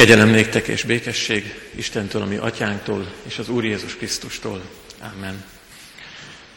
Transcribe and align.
Kegyelem 0.00 0.28
néktek 0.28 0.66
és 0.66 0.82
békesség 0.82 1.54
Istentől, 1.74 2.22
ami 2.22 2.36
atyánktól 2.36 3.12
és 3.26 3.38
az 3.38 3.48
Úr 3.48 3.64
Jézus 3.64 3.96
Krisztustól. 3.96 4.62
Amen. 5.14 5.44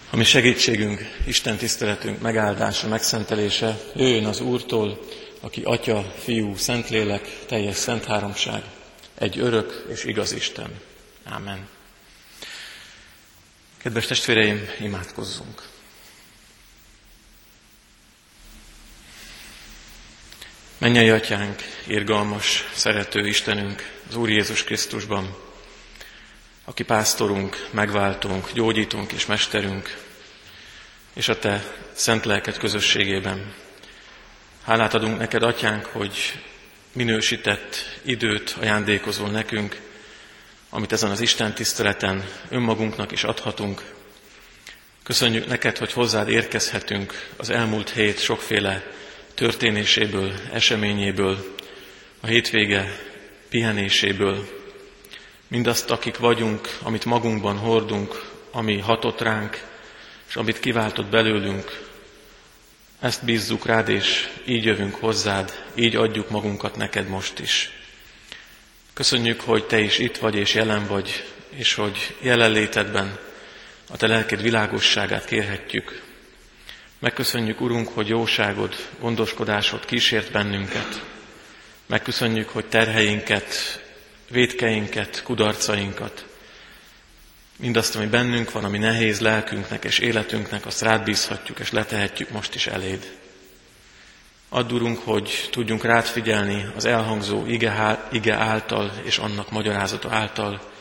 A 0.09 0.15
mi 0.15 0.23
segítségünk, 0.23 1.01
Isten 1.25 1.57
tiszteletünk 1.57 2.21
megáldása, 2.21 2.87
megszentelése 2.87 3.79
jöjjön 3.95 4.25
az 4.25 4.39
Úrtól, 4.39 5.07
aki 5.39 5.61
Atya, 5.63 6.13
Fiú, 6.19 6.55
Szentlélek, 6.55 7.39
teljes 7.45 7.75
szent 7.75 8.05
háromság, 8.05 8.63
egy 9.17 9.39
örök 9.39 9.85
és 9.91 10.03
igaz 10.03 10.31
Isten. 10.31 10.79
Amen. 11.25 11.67
Kedves 13.77 14.05
testvéreim, 14.05 14.69
imádkozzunk! 14.79 15.72
Mennyei 20.83 21.09
atyánk, 21.09 21.61
irgalmas, 21.87 22.69
szerető 22.73 23.27
Istenünk, 23.27 23.89
az 24.09 24.15
Úr 24.15 24.29
Jézus 24.29 24.63
Krisztusban, 24.63 25.35
aki 26.65 26.83
pásztorunk, 26.83 27.67
megváltunk, 27.71 28.51
gyógyítunk 28.53 29.11
és 29.11 29.25
mesterünk, 29.25 29.97
és 31.13 31.27
a 31.27 31.39
Te 31.39 31.63
szent 31.93 32.25
lelked 32.25 32.57
közösségében. 32.57 33.53
Hálát 34.63 34.93
adunk 34.93 35.17
neked, 35.17 35.43
atyánk, 35.43 35.85
hogy 35.85 36.39
minősített 36.93 37.99
időt 38.01 38.55
ajándékozol 38.59 39.29
nekünk, 39.29 39.79
amit 40.69 40.91
ezen 40.91 41.11
az 41.11 41.21
Isten 41.21 41.53
tiszteleten 41.53 42.29
önmagunknak 42.49 43.11
is 43.11 43.23
adhatunk. 43.23 43.93
Köszönjük 45.03 45.47
neked, 45.47 45.77
hogy 45.77 45.93
hozzád 45.93 46.29
érkezhetünk 46.29 47.29
az 47.37 47.49
elmúlt 47.49 47.89
hét 47.89 48.19
sokféle 48.19 48.92
történéséből, 49.33 50.33
eseményéből, 50.51 51.55
a 52.19 52.27
hétvége 52.27 52.99
pihenéséből, 53.49 54.47
mindazt, 55.47 55.91
akik 55.91 56.17
vagyunk, 56.17 56.77
amit 56.81 57.05
magunkban 57.05 57.57
hordunk, 57.57 58.31
ami 58.51 58.79
hatott 58.79 59.21
ránk, 59.21 59.65
és 60.27 60.35
amit 60.35 60.59
kiváltott 60.59 61.07
belőlünk, 61.07 61.81
ezt 62.99 63.25
bízzuk 63.25 63.65
rád, 63.65 63.89
és 63.89 64.29
így 64.45 64.65
jövünk 64.65 64.95
hozzád, 64.95 65.65
így 65.75 65.95
adjuk 65.95 66.29
magunkat 66.29 66.75
neked 66.75 67.07
most 67.07 67.39
is. 67.39 67.71
Köszönjük, 68.93 69.41
hogy 69.41 69.65
te 69.65 69.79
is 69.79 69.99
itt 69.99 70.17
vagy 70.17 70.35
és 70.35 70.53
jelen 70.53 70.87
vagy, 70.87 71.23
és 71.49 71.73
hogy 71.73 72.15
jelenlétedben 72.19 73.19
a 73.89 73.97
te 73.97 74.07
lelked 74.07 74.41
világosságát 74.41 75.25
kérhetjük, 75.25 76.01
Megköszönjük, 77.03 77.61
Urunk, 77.61 77.87
hogy 77.87 78.07
jóságod, 78.07 78.75
gondoskodásod 78.99 79.85
kísért 79.85 80.31
bennünket. 80.31 81.03
Megköszönjük, 81.85 82.49
hogy 82.49 82.65
terheinket, 82.65 83.81
védkeinket, 84.29 85.23
kudarcainkat, 85.23 86.25
mindazt, 87.57 87.95
ami 87.95 88.05
bennünk 88.05 88.51
van, 88.51 88.63
ami 88.63 88.77
nehéz 88.77 89.19
lelkünknek 89.19 89.83
és 89.83 89.99
életünknek, 89.99 90.65
azt 90.65 90.81
rád 90.81 91.03
bízhatjuk 91.03 91.59
és 91.59 91.71
letehetjük 91.71 92.29
most 92.29 92.55
is 92.55 92.67
eléd. 92.67 93.11
Add, 94.49 94.71
Urunk, 94.71 94.99
hogy 94.99 95.49
tudjunk 95.51 95.83
rád 95.83 96.05
figyelni 96.05 96.65
az 96.75 96.85
elhangzó 96.85 97.45
ige, 98.11 98.35
által 98.35 99.01
és 99.03 99.17
annak 99.17 99.51
magyarázata 99.51 100.09
által, 100.11 100.71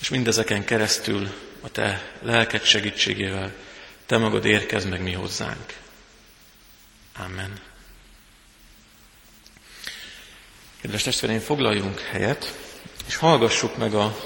és 0.00 0.08
mindezeken 0.08 0.64
keresztül 0.64 1.28
a 1.60 1.68
Te 1.68 2.12
lelked 2.22 2.62
segítségével 2.62 3.52
te 4.06 4.18
magad 4.18 4.44
érkezz 4.44 4.84
meg 4.84 5.02
mi 5.02 5.12
hozzánk. 5.12 5.74
Amen. 7.18 7.60
Kedves 10.80 11.02
testvéreim, 11.02 11.40
foglaljunk 11.40 12.00
helyet, 12.00 12.54
és 13.06 13.16
hallgassuk 13.16 13.76
meg 13.76 13.94
a 13.94 14.16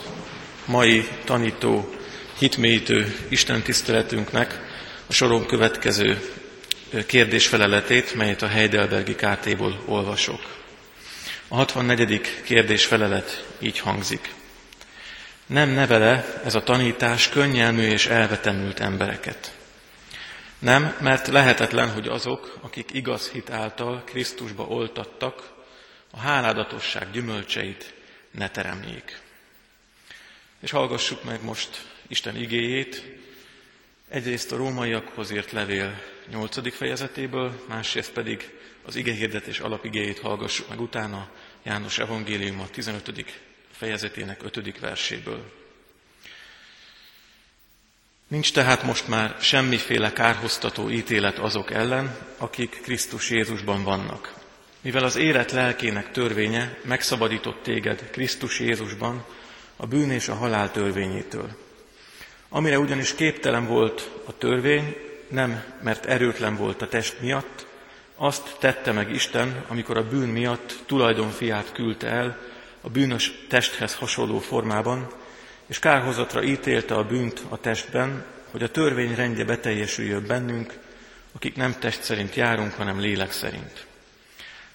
mai 0.65 1.09
tanító, 1.25 1.95
hitmélyítő 2.39 3.17
Isten 3.29 3.63
tiszteletünknek 3.63 4.61
a 5.07 5.13
soron 5.13 5.47
következő 5.47 6.33
kérdésfeleletét, 7.07 8.15
melyet 8.15 8.43
a 8.43 8.47
Heidelbergi 8.47 9.15
KT-ból 9.15 9.83
olvasok. 9.87 10.41
A 11.49 11.55
64. 11.55 12.43
kérdésfelelet 12.45 13.47
így 13.59 13.79
hangzik. 13.79 14.35
Nem 15.47 15.69
nevele 15.71 16.41
ez 16.45 16.55
a 16.55 16.63
tanítás 16.63 17.29
könnyelmű 17.29 17.83
és 17.83 18.07
elvetemült 18.07 18.81
embereket. 18.81 19.58
Nem, 20.59 20.97
mert 21.01 21.27
lehetetlen, 21.27 21.91
hogy 21.93 22.09
azok, 22.09 22.59
akik 22.61 22.93
igaz 22.93 23.31
hit 23.31 23.51
által 23.51 24.03
Krisztusba 24.05 24.63
oltattak, 24.63 25.57
a 26.11 26.19
háládatosság 26.19 27.11
gyümölcseit 27.11 27.95
ne 28.31 28.51
teremjék. 28.51 29.21
És 30.61 30.71
hallgassuk 30.71 31.25
meg 31.25 31.45
most 31.45 31.87
Isten 32.07 32.37
igéjét, 32.37 33.05
egyrészt 34.09 34.53
a 34.53 34.57
rómaiakhoz 34.57 35.31
írt 35.31 35.53
levél 35.53 36.03
8. 36.31 36.75
fejezetéből, 36.75 37.65
másrészt 37.69 38.13
pedig 38.13 38.51
az 38.85 38.97
igehirdetés 38.97 39.61
alapigéjét 39.61 40.19
hallgassuk 40.19 40.69
meg 40.69 40.81
utána 40.81 41.31
János 41.63 41.99
evangélium 41.99 42.61
a 42.61 42.69
15. 42.69 43.25
fejezetének 43.71 44.43
5. 44.43 44.79
verséből. 44.81 45.58
Nincs 48.29 48.53
tehát 48.53 48.83
most 48.83 49.09
már 49.09 49.37
semmiféle 49.41 50.13
kárhoztató 50.13 50.91
ítélet 50.91 51.39
azok 51.39 51.71
ellen, 51.71 52.17
akik 52.39 52.81
Krisztus 52.83 53.31
Jézusban 53.31 53.85
vannak. 53.85 54.35
Mivel 54.81 55.05
az 55.05 55.17
élet 55.17 55.53
lelkének 55.53 56.13
törvénye 56.13 56.79
megszabadított 56.85 57.63
téged 57.63 58.11
Krisztus 58.11 58.61
Jézusban 58.61 59.25
a 59.77 59.87
bűn 59.87 60.11
és 60.11 60.29
a 60.29 60.35
halál 60.35 60.71
törvényétől. 60.71 61.57
Amire 62.49 62.79
ugyanis 62.79 63.15
képtelen 63.15 63.67
volt 63.67 64.11
a 64.27 64.39
törvény, 64.39 64.97
nem 65.29 65.65
mert 65.83 66.07
erőtlen 66.07 66.57
volt 66.57 66.83
a 66.83 66.89
test 66.89 67.21
miatt, 67.21 67.67
azt 68.17 68.57
tette 68.59 68.93
meg 68.93 69.11
Isten, 69.11 69.65
amikor 69.69 69.97
a 69.97 70.09
bűn 70.09 70.29
miatt 70.29 70.75
tulajdonfiát 70.87 71.73
küldte 71.73 72.09
el 72.09 72.39
a 72.81 72.89
bűnös 72.89 73.33
testhez 73.49 73.95
hasonló 73.95 74.39
formában, 74.39 75.11
és 75.69 75.79
kárhozatra 75.79 76.43
ítélte 76.43 76.95
a 76.95 77.05
bűnt 77.05 77.43
a 77.49 77.61
testben, 77.61 78.25
hogy 78.51 78.63
a 78.63 78.71
törvény 78.71 79.15
rendje 79.15 79.45
beteljesüljön 79.45 80.27
bennünk, 80.27 80.79
akik 81.33 81.57
nem 81.57 81.75
test 81.79 82.03
szerint 82.03 82.35
járunk, 82.35 82.73
hanem 82.73 83.01
lélek 83.01 83.33
szerint. 83.33 83.87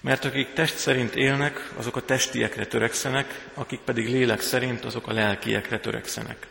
Mert 0.02 0.26
akik 0.26 0.54
test 0.54 0.78
szerint 0.78 1.16
élnek, 1.16 1.70
azok 1.76 1.96
a 1.96 2.06
testiekre 2.06 2.66
törekszenek, 2.66 3.50
akik 3.54 3.80
pedig 3.80 4.10
lélek 4.10 4.42
szerint, 4.42 4.86
azok 4.86 5.08
a 5.08 5.14
lelkiekre 5.14 5.80
törekszenek. 5.80 6.48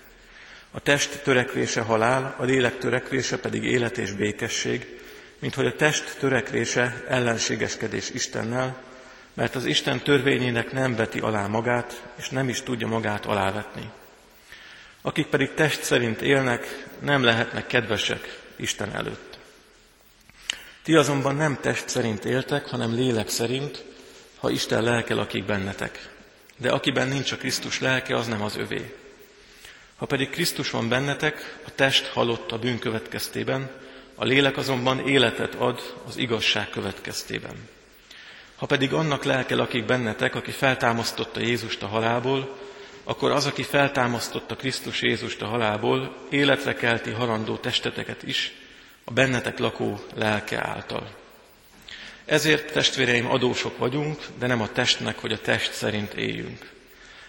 A 0.71 0.81
test 0.81 1.23
törekvése 1.23 1.81
halál, 1.81 2.35
a 2.39 2.45
lélek 2.45 2.79
törekvése 2.79 3.39
pedig 3.39 3.65
élet 3.65 3.99
és 3.99 4.13
békesség, 4.13 5.01
mint 5.39 5.55
hogy 5.55 5.67
a 5.67 5.77
test 5.77 6.17
törekvése 6.19 7.05
ellenségeskedés 7.09 8.11
Istennel, 8.11 8.83
mert 9.35 9.55
az 9.55 9.65
Isten 9.65 10.01
törvényének 10.01 10.73
nem 10.73 10.95
veti 10.95 11.19
alá 11.19 11.47
magát, 11.47 12.03
és 12.17 12.29
nem 12.29 12.49
is 12.49 12.63
tudja 12.63 12.87
magát 12.87 13.27
alávetni. 13.27 13.91
Akik 15.03 15.27
pedig 15.27 15.55
test 15.55 15.83
szerint 15.83 16.21
élnek, 16.21 16.87
nem 16.99 17.23
lehetnek 17.23 17.67
kedvesek 17.67 18.41
Isten 18.57 18.95
előtt. 18.95 19.39
Ti 20.83 20.95
azonban 20.95 21.35
nem 21.35 21.59
test 21.61 21.89
szerint 21.89 22.25
éltek, 22.25 22.67
hanem 22.67 22.95
lélek 22.95 23.29
szerint, 23.29 23.85
ha 24.37 24.51
Isten 24.51 24.83
lelke 24.83 25.15
lakik 25.15 25.45
bennetek. 25.45 26.11
De 26.57 26.71
akiben 26.71 27.09
nincs 27.09 27.33
a 27.33 27.37
Krisztus 27.37 27.81
lelke, 27.81 28.17
az 28.17 28.27
nem 28.27 28.43
az 28.43 28.57
övé. 28.57 28.97
Ha 29.97 30.07
pedig 30.07 30.31
Krisztus 30.31 30.71
van 30.71 30.89
bennetek, 30.89 31.59
a 31.67 31.75
test 31.75 32.07
halott 32.07 32.53
a 32.53 32.59
bűn 32.59 32.79
következtében, 32.79 33.71
a 34.15 34.25
lélek 34.25 34.57
azonban 34.57 35.09
életet 35.09 35.55
ad 35.55 35.95
az 36.07 36.17
igazság 36.17 36.71
következtében. 36.71 37.69
Ha 38.57 38.67
pedig 38.67 38.93
annak 38.93 39.25
lelke 39.25 39.55
lakik 39.55 39.85
bennetek, 39.85 40.35
aki 40.35 40.51
feltámasztotta 40.51 41.41
Jézust 41.41 41.83
a 41.83 41.87
halálból, 41.87 42.59
akkor 43.05 43.31
az, 43.31 43.47
aki 43.47 43.63
feltámasztotta 43.63 44.57
Krisztus 44.57 45.03
Jézust 45.03 45.43
a 45.43 45.47
halálból, 45.47 46.17
életre 46.31 46.75
kelti 46.75 47.11
halandó 47.11 47.57
testeteket 47.57 48.23
is, 48.23 48.53
a 49.05 49.13
bennetek 49.13 49.59
lakó 49.59 50.01
lelke 50.15 50.67
által. 50.67 51.11
Ezért, 52.25 52.73
testvéreim, 52.73 53.31
adósok 53.31 53.79
vagyunk, 53.79 54.23
de 54.39 54.47
nem 54.47 54.61
a 54.61 54.73
testnek, 54.73 55.19
hogy 55.19 55.33
a 55.33 55.41
test 55.41 55.73
szerint 55.73 56.15
éljünk. 56.15 56.71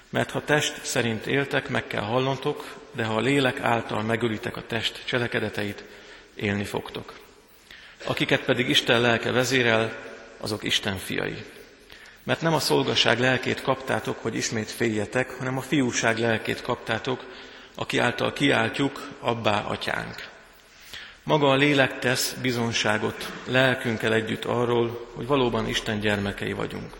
Mert 0.09 0.31
ha 0.31 0.43
test 0.43 0.85
szerint 0.85 1.25
éltek, 1.25 1.69
meg 1.69 1.87
kell 1.87 2.01
hallantok, 2.01 2.75
de 2.91 3.03
ha 3.03 3.15
a 3.15 3.19
lélek 3.19 3.59
által 3.59 4.01
megölitek 4.01 4.57
a 4.57 4.65
test 4.67 5.01
cselekedeteit, 5.05 5.83
élni 6.35 6.63
fogtok. 6.63 7.13
Akiket 8.05 8.41
pedig 8.41 8.69
Isten 8.69 9.01
lelke 9.01 9.31
vezérel, 9.31 9.95
azok 10.37 10.63
Isten 10.63 10.97
fiai. 10.97 11.43
Mert 12.23 12.41
nem 12.41 12.53
a 12.53 12.59
szolgaság 12.59 13.19
lelkét 13.19 13.61
kaptátok, 13.61 14.17
hogy 14.21 14.35
ismét 14.35 14.71
féljetek, 14.71 15.31
hanem 15.31 15.57
a 15.57 15.61
fiúság 15.61 16.17
lelkét 16.17 16.61
kaptátok, 16.61 17.23
aki 17.75 17.97
által 17.97 18.33
kiáltjuk, 18.33 19.09
abbá 19.19 19.61
atyánk. 19.61 20.31
Maga 21.23 21.49
a 21.49 21.55
lélek 21.55 21.99
tesz 21.99 22.35
bizonságot 22.41 23.31
lelkünkkel 23.45 24.13
együtt 24.13 24.45
arról, 24.45 25.11
hogy 25.15 25.27
valóban 25.27 25.67
Isten 25.67 25.99
gyermekei 25.99 26.53
vagyunk. 26.53 26.93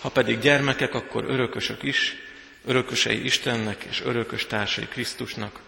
Ha 0.00 0.08
pedig 0.08 0.38
gyermekek, 0.38 0.94
akkor 0.94 1.24
örökösök 1.24 1.82
is, 1.82 2.16
örökösei 2.64 3.24
Istennek 3.24 3.84
és 3.84 4.02
örökös 4.04 4.46
társai 4.46 4.86
Krisztusnak, 4.86 5.60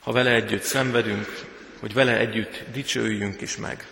ha 0.00 0.12
vele 0.12 0.30
együtt 0.30 0.62
szenvedünk, 0.62 1.44
hogy 1.80 1.94
vele 1.94 2.16
együtt 2.18 2.62
dicsőjünk 2.72 3.40
is 3.40 3.56
meg. 3.56 3.86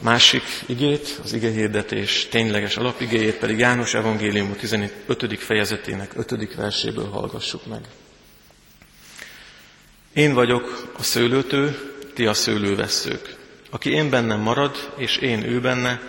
Másik 0.00 0.42
igét, 0.66 1.20
az 1.22 1.32
igehirdetés 1.32 2.28
tényleges 2.30 2.76
alapigéjét 2.76 3.36
pedig 3.36 3.58
János 3.58 3.94
Evangélium 3.94 4.56
15. 4.56 4.92
fejezetének 5.38 6.12
5. 6.16 6.54
verséből 6.54 7.08
hallgassuk 7.08 7.66
meg. 7.66 7.80
Én 10.12 10.34
vagyok 10.34 10.92
a 10.98 11.02
szőlőtő, 11.02 11.78
ti 12.14 12.26
a 12.26 12.34
szőlővesszők. 12.34 13.36
Aki 13.70 13.90
én 13.90 14.10
bennem 14.10 14.40
marad, 14.40 14.92
és 14.96 15.16
én 15.16 15.44
ő 15.44 15.60
benne, 15.60 16.00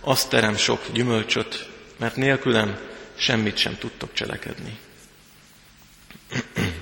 azt 0.00 0.28
terem 0.28 0.56
sok 0.56 0.84
gyümölcsöt, 0.92 1.68
mert 1.98 2.16
nélkülem 2.16 2.78
semmit 3.14 3.56
sem 3.56 3.78
tudtok 3.78 4.12
cselekedni. 4.12 4.78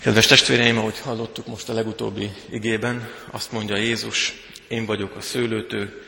Kedves 0.00 0.26
testvéreim, 0.26 0.78
ahogy 0.78 0.98
hallottuk 0.98 1.46
most 1.46 1.68
a 1.68 1.72
legutóbbi 1.72 2.30
igében, 2.50 3.08
azt 3.30 3.52
mondja 3.52 3.76
Jézus, 3.76 4.34
én 4.68 4.86
vagyok 4.86 5.16
a 5.16 5.20
szőlőtő, 5.20 6.02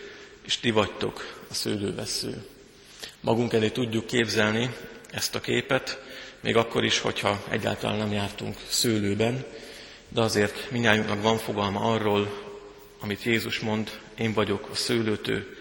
és 0.44 0.58
ti 0.58 0.70
vagytok 0.70 1.42
a 1.50 1.54
szőlővesző. 1.54 2.44
Magunk 3.20 3.52
elé 3.52 3.68
tudjuk 3.68 4.06
képzelni 4.06 4.74
ezt 5.10 5.34
a 5.34 5.40
képet, 5.40 6.02
még 6.40 6.56
akkor 6.56 6.84
is, 6.84 6.98
hogyha 6.98 7.44
egyáltalán 7.50 7.96
nem 7.96 8.12
jártunk 8.12 8.56
szőlőben, 8.68 9.44
de 10.08 10.20
azért 10.20 10.70
minnyájunknak 10.70 11.22
van 11.22 11.38
fogalma 11.38 11.80
arról, 11.80 12.42
amit 13.00 13.22
Jézus 13.22 13.58
mond, 13.58 13.90
én 14.18 14.32
vagyok 14.32 14.68
a 14.70 14.74
szőlőtő, 14.74 15.56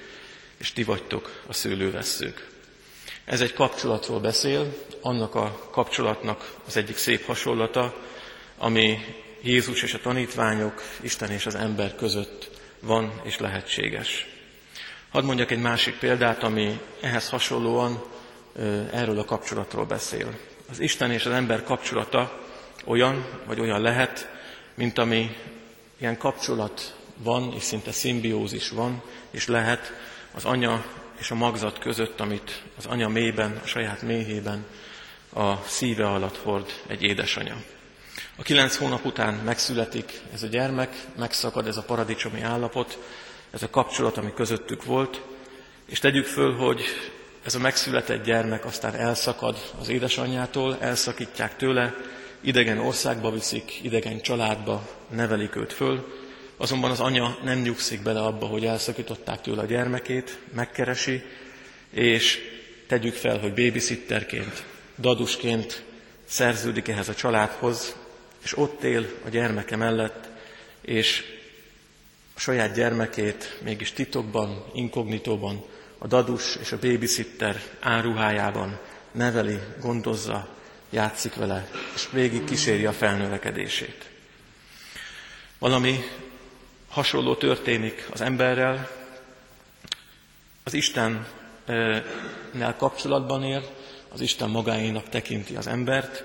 és 0.58 0.74
ti 0.74 0.84
vagytok 0.84 1.42
a 1.48 1.54
szőlővesszők. 1.54 2.50
Ez 3.26 3.42
egy 3.42 3.54
kapcsolatról 3.54 4.20
beszél, 4.20 4.74
annak 5.02 5.36
a 5.36 5.70
kapcsolatnak 5.72 6.54
az 6.68 6.78
egyik 6.78 6.98
szép 6.98 7.26
hasonlata, 7.26 8.10
ami 8.62 9.00
Jézus 9.42 9.84
és 9.84 9.94
a 9.94 10.00
tanítványok, 10.00 10.82
Isten 11.02 11.32
és 11.32 11.46
az 11.46 11.56
ember 11.56 11.96
között 11.96 12.50
van 12.80 13.22
és 13.24 13.38
lehetséges. 13.40 14.28
Hadd 15.10 15.24
mondjak 15.24 15.52
egy 15.52 15.62
másik 15.62 15.98
példát, 15.98 16.44
ami 16.44 16.80
ehhez 17.00 17.30
hasonlóan 17.30 18.04
erről 18.92 19.20
a 19.20 19.26
kapcsolatról 19.26 19.86
beszél. 19.86 20.38
Az 20.70 20.80
Isten 20.80 21.12
és 21.12 21.26
az 21.26 21.32
ember 21.32 21.64
kapcsolata 21.64 22.42
olyan, 22.86 23.26
vagy 23.46 23.60
olyan 23.60 23.82
lehet, 23.82 24.30
mint 24.74 24.98
ami 24.98 25.36
ilyen 25.98 26.18
kapcsolat 26.18 26.96
van, 27.18 27.54
és 27.54 27.64
szinte 27.64 27.92
szimbiózis 27.92 28.70
van, 28.70 29.02
és 29.32 29.48
lehet 29.48 29.94
az 30.34 30.46
anya 30.46 30.86
és 31.20 31.32
a 31.32 31.36
magzat 31.36 31.80
között, 31.80 32.20
amit 32.20 32.64
az 32.78 32.86
anya 32.86 33.08
mélyben, 33.08 33.60
a 33.64 33.68
saját 33.68 34.02
méhében, 34.02 34.66
a 35.34 35.56
szíve 35.56 36.08
alatt 36.08 36.38
hord 36.38 36.72
egy 36.88 37.04
édesanya. 37.04 37.56
A 38.42 38.44
kilenc 38.44 38.76
hónap 38.76 39.06
után 39.06 39.34
megszületik 39.34 40.22
ez 40.34 40.44
a 40.44 40.48
gyermek, 40.48 40.96
megszakad 41.18 41.68
ez 41.68 41.78
a 41.78 41.82
paradicsomi 41.82 42.42
állapot, 42.42 42.98
ez 43.52 43.64
a 43.64 43.70
kapcsolat, 43.70 44.18
ami 44.18 44.34
közöttük 44.34 44.86
volt, 44.86 45.22
és 45.86 46.00
tegyük 46.00 46.26
föl, 46.26 46.56
hogy 46.56 46.82
ez 47.46 47.56
a 47.56 47.60
megszületett 47.60 48.24
gyermek 48.26 48.66
aztán 48.66 48.96
elszakad 48.96 49.58
az 49.80 49.90
édesanyjától, 49.90 50.78
elszakítják 50.80 51.56
tőle, 51.56 51.96
idegen 52.42 52.78
országba 52.78 53.32
viszik, 53.32 53.84
idegen 53.84 54.22
családba 54.22 54.88
nevelik 55.10 55.56
őt 55.56 55.74
föl, 55.74 56.08
azonban 56.58 56.92
az 56.92 57.00
anya 57.00 57.38
nem 57.44 57.60
nyugszik 57.60 58.02
bele 58.02 58.20
abba, 58.20 58.46
hogy 58.46 58.66
elszakították 58.66 59.42
tőle 59.42 59.62
a 59.62 59.66
gyermekét, 59.66 60.40
megkeresi, 60.54 61.24
és 61.90 62.40
tegyük 62.88 63.14
fel, 63.14 63.40
hogy 63.40 63.54
babysitterként, 63.54 64.64
dadusként 64.98 65.84
szerződik 66.26 66.88
ehhez 66.88 67.10
a 67.10 67.16
családhoz, 67.16 67.96
és 68.44 68.58
ott 68.58 68.84
él 68.84 69.06
a 69.26 69.30
gyermeke 69.30 69.76
mellett, 69.76 70.30
és 70.82 71.24
a 72.36 72.40
saját 72.40 72.76
gyermekét 72.76 73.58
mégis 73.64 73.92
titokban, 73.92 74.66
inkognitóban, 74.74 75.64
a 75.98 76.08
dadus 76.08 76.56
és 76.56 76.72
a 76.72 76.80
babysitter 76.80 77.62
áruhájában 77.80 78.80
neveli, 79.12 79.60
gondozza, 79.80 80.48
játszik 80.90 81.36
vele, 81.36 81.70
és 81.96 82.10
végig 82.12 82.44
kíséri 82.44 82.86
a 82.86 82.94
felnövekedését. 82.94 84.10
Valami 85.60 86.00
hasonló 86.90 87.36
történik 87.36 88.08
az 88.12 88.22
emberrel, 88.22 88.90
az 90.64 90.74
Istennel 90.74 91.26
kapcsolatban 92.78 93.44
él, 93.44 93.64
az 94.10 94.22
Isten 94.22 94.50
magáénak 94.50 95.10
tekinti 95.10 95.56
az 95.56 95.68
embert, 95.68 96.24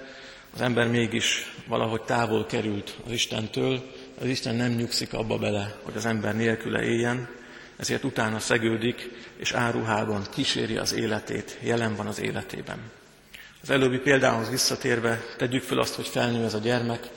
az 0.56 0.62
ember 0.62 0.88
mégis 0.88 1.52
valahogy 1.66 2.02
távol 2.02 2.46
került 2.46 2.96
az 3.06 3.12
Istentől, 3.12 3.82
az 4.20 4.26
Isten 4.26 4.54
nem 4.54 4.72
nyugszik 4.72 5.12
abba 5.12 5.38
bele, 5.38 5.78
hogy 5.82 5.96
az 5.96 6.06
ember 6.06 6.36
nélküle 6.36 6.82
éljen, 6.82 7.28
ezért 7.76 8.04
utána 8.04 8.38
szegődik, 8.38 9.10
és 9.36 9.52
áruhában 9.52 10.26
kíséri 10.34 10.76
az 10.76 10.92
életét, 10.92 11.58
jelen 11.62 11.94
van 11.96 12.06
az 12.06 12.20
életében. 12.20 12.78
Az 13.62 13.70
előbbi 13.70 13.98
példához 13.98 14.50
visszatérve 14.50 15.24
tegyük 15.36 15.62
fel 15.62 15.78
azt, 15.78 15.94
hogy 15.94 16.06
felnő 16.08 16.44
ez 16.44 16.54
a 16.54 16.58
gyermek, 16.58 17.08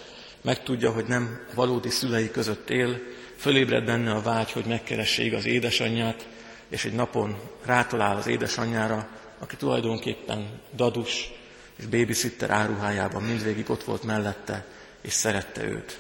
megtudja, 0.42 0.92
hogy 0.92 1.06
nem 1.06 1.40
valódi 1.56 1.90
szülei 1.90 2.32
között 2.32 2.70
él, 2.70 3.00
fölébred 3.38 3.86
benne 3.86 4.12
a 4.12 4.22
vágy, 4.22 4.52
hogy 4.52 4.66
megkeresse 4.66 5.36
az 5.36 5.46
édesanyját, 5.46 6.28
és 6.70 6.86
egy 6.86 6.94
napon 6.94 7.38
rátalál 7.66 8.18
az 8.18 8.28
édesanyjára, 8.28 9.08
aki 9.40 9.56
tulajdonképpen 9.56 10.60
dadus, 10.76 11.32
és 11.80 11.86
babysitter 11.86 12.50
áruhájában 12.50 13.24
mindvégig 13.24 13.70
ott 13.70 13.84
volt 13.84 14.04
mellette, 14.04 14.66
és 15.02 15.14
szerette 15.14 15.64
őt. 15.64 15.98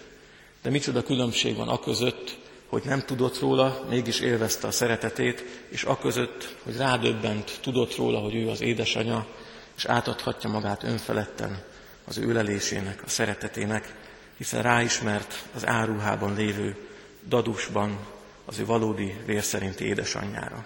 De 0.61 0.69
micsoda 0.69 1.03
különbség 1.03 1.55
van 1.55 1.67
a 1.67 1.79
között, 1.79 2.37
hogy 2.67 2.83
nem 2.85 3.05
tudott 3.05 3.39
róla, 3.39 3.85
mégis 3.89 4.19
élvezte 4.19 4.67
a 4.67 4.71
szeretetét, 4.71 5.43
és 5.69 5.83
a 5.83 5.97
között, 5.97 6.55
hogy 6.63 6.77
rádöbbent, 6.77 7.59
tudott 7.61 7.95
róla, 7.95 8.19
hogy 8.19 8.35
ő 8.35 8.49
az 8.49 8.61
édesanya, 8.61 9.25
és 9.77 9.85
átadhatja 9.85 10.49
magát 10.49 10.83
önfeledten 10.83 11.63
az 12.05 12.17
ő 12.17 12.33
lelésének, 12.33 13.01
a 13.05 13.09
szeretetének, 13.09 13.93
hiszen 14.37 14.61
ráismert 14.61 15.43
az 15.55 15.67
áruhában 15.67 16.35
lévő 16.35 16.75
dadusban 17.27 17.99
az 18.45 18.59
ő 18.59 18.65
valódi 18.65 19.15
vérszerinti 19.25 19.85
édesanyjára. 19.85 20.65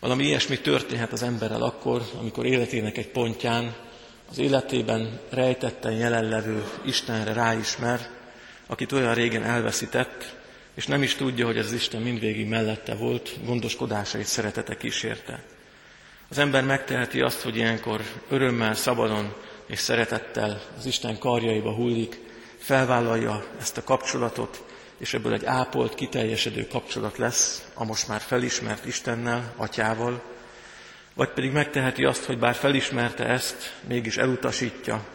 Valami 0.00 0.24
ilyesmi 0.24 0.58
történhet 0.58 1.12
az 1.12 1.22
emberrel 1.22 1.62
akkor, 1.62 2.02
amikor 2.18 2.46
életének 2.46 2.96
egy 2.96 3.08
pontján 3.08 3.74
az 4.30 4.38
életében 4.38 5.20
rejtetten 5.30 5.92
jelenlevő 5.92 6.64
Istenre 6.84 7.32
ráismer, 7.32 8.08
akit 8.66 8.92
olyan 8.92 9.14
régen 9.14 9.42
elveszített, 9.42 10.36
és 10.74 10.86
nem 10.86 11.02
is 11.02 11.14
tudja, 11.14 11.46
hogy 11.46 11.56
ez 11.56 11.66
az 11.66 11.72
Isten 11.72 12.02
mindvégig 12.02 12.48
mellette 12.48 12.94
volt, 12.94 13.44
gondoskodásait 13.44 14.26
szeretete 14.26 14.76
kísérte. 14.76 15.42
Az 16.28 16.38
ember 16.38 16.64
megteheti 16.64 17.20
azt, 17.20 17.40
hogy 17.40 17.56
ilyenkor 17.56 18.02
örömmel, 18.28 18.74
szabadon 18.74 19.34
és 19.66 19.78
szeretettel 19.78 20.62
az 20.78 20.86
Isten 20.86 21.18
karjaiba 21.18 21.72
hullik, 21.72 22.20
felvállalja 22.58 23.44
ezt 23.60 23.76
a 23.76 23.84
kapcsolatot, 23.84 24.64
és 24.98 25.14
ebből 25.14 25.32
egy 25.32 25.44
ápolt, 25.44 25.94
kiteljesedő 25.94 26.66
kapcsolat 26.66 27.18
lesz 27.18 27.66
a 27.74 27.84
most 27.84 28.08
már 28.08 28.20
felismert 28.20 28.86
Istennel, 28.86 29.52
Atyával, 29.56 30.22
vagy 31.14 31.28
pedig 31.28 31.52
megteheti 31.52 32.04
azt, 32.04 32.24
hogy 32.24 32.38
bár 32.38 32.54
felismerte 32.54 33.24
ezt, 33.24 33.74
mégis 33.86 34.16
elutasítja 34.16 35.06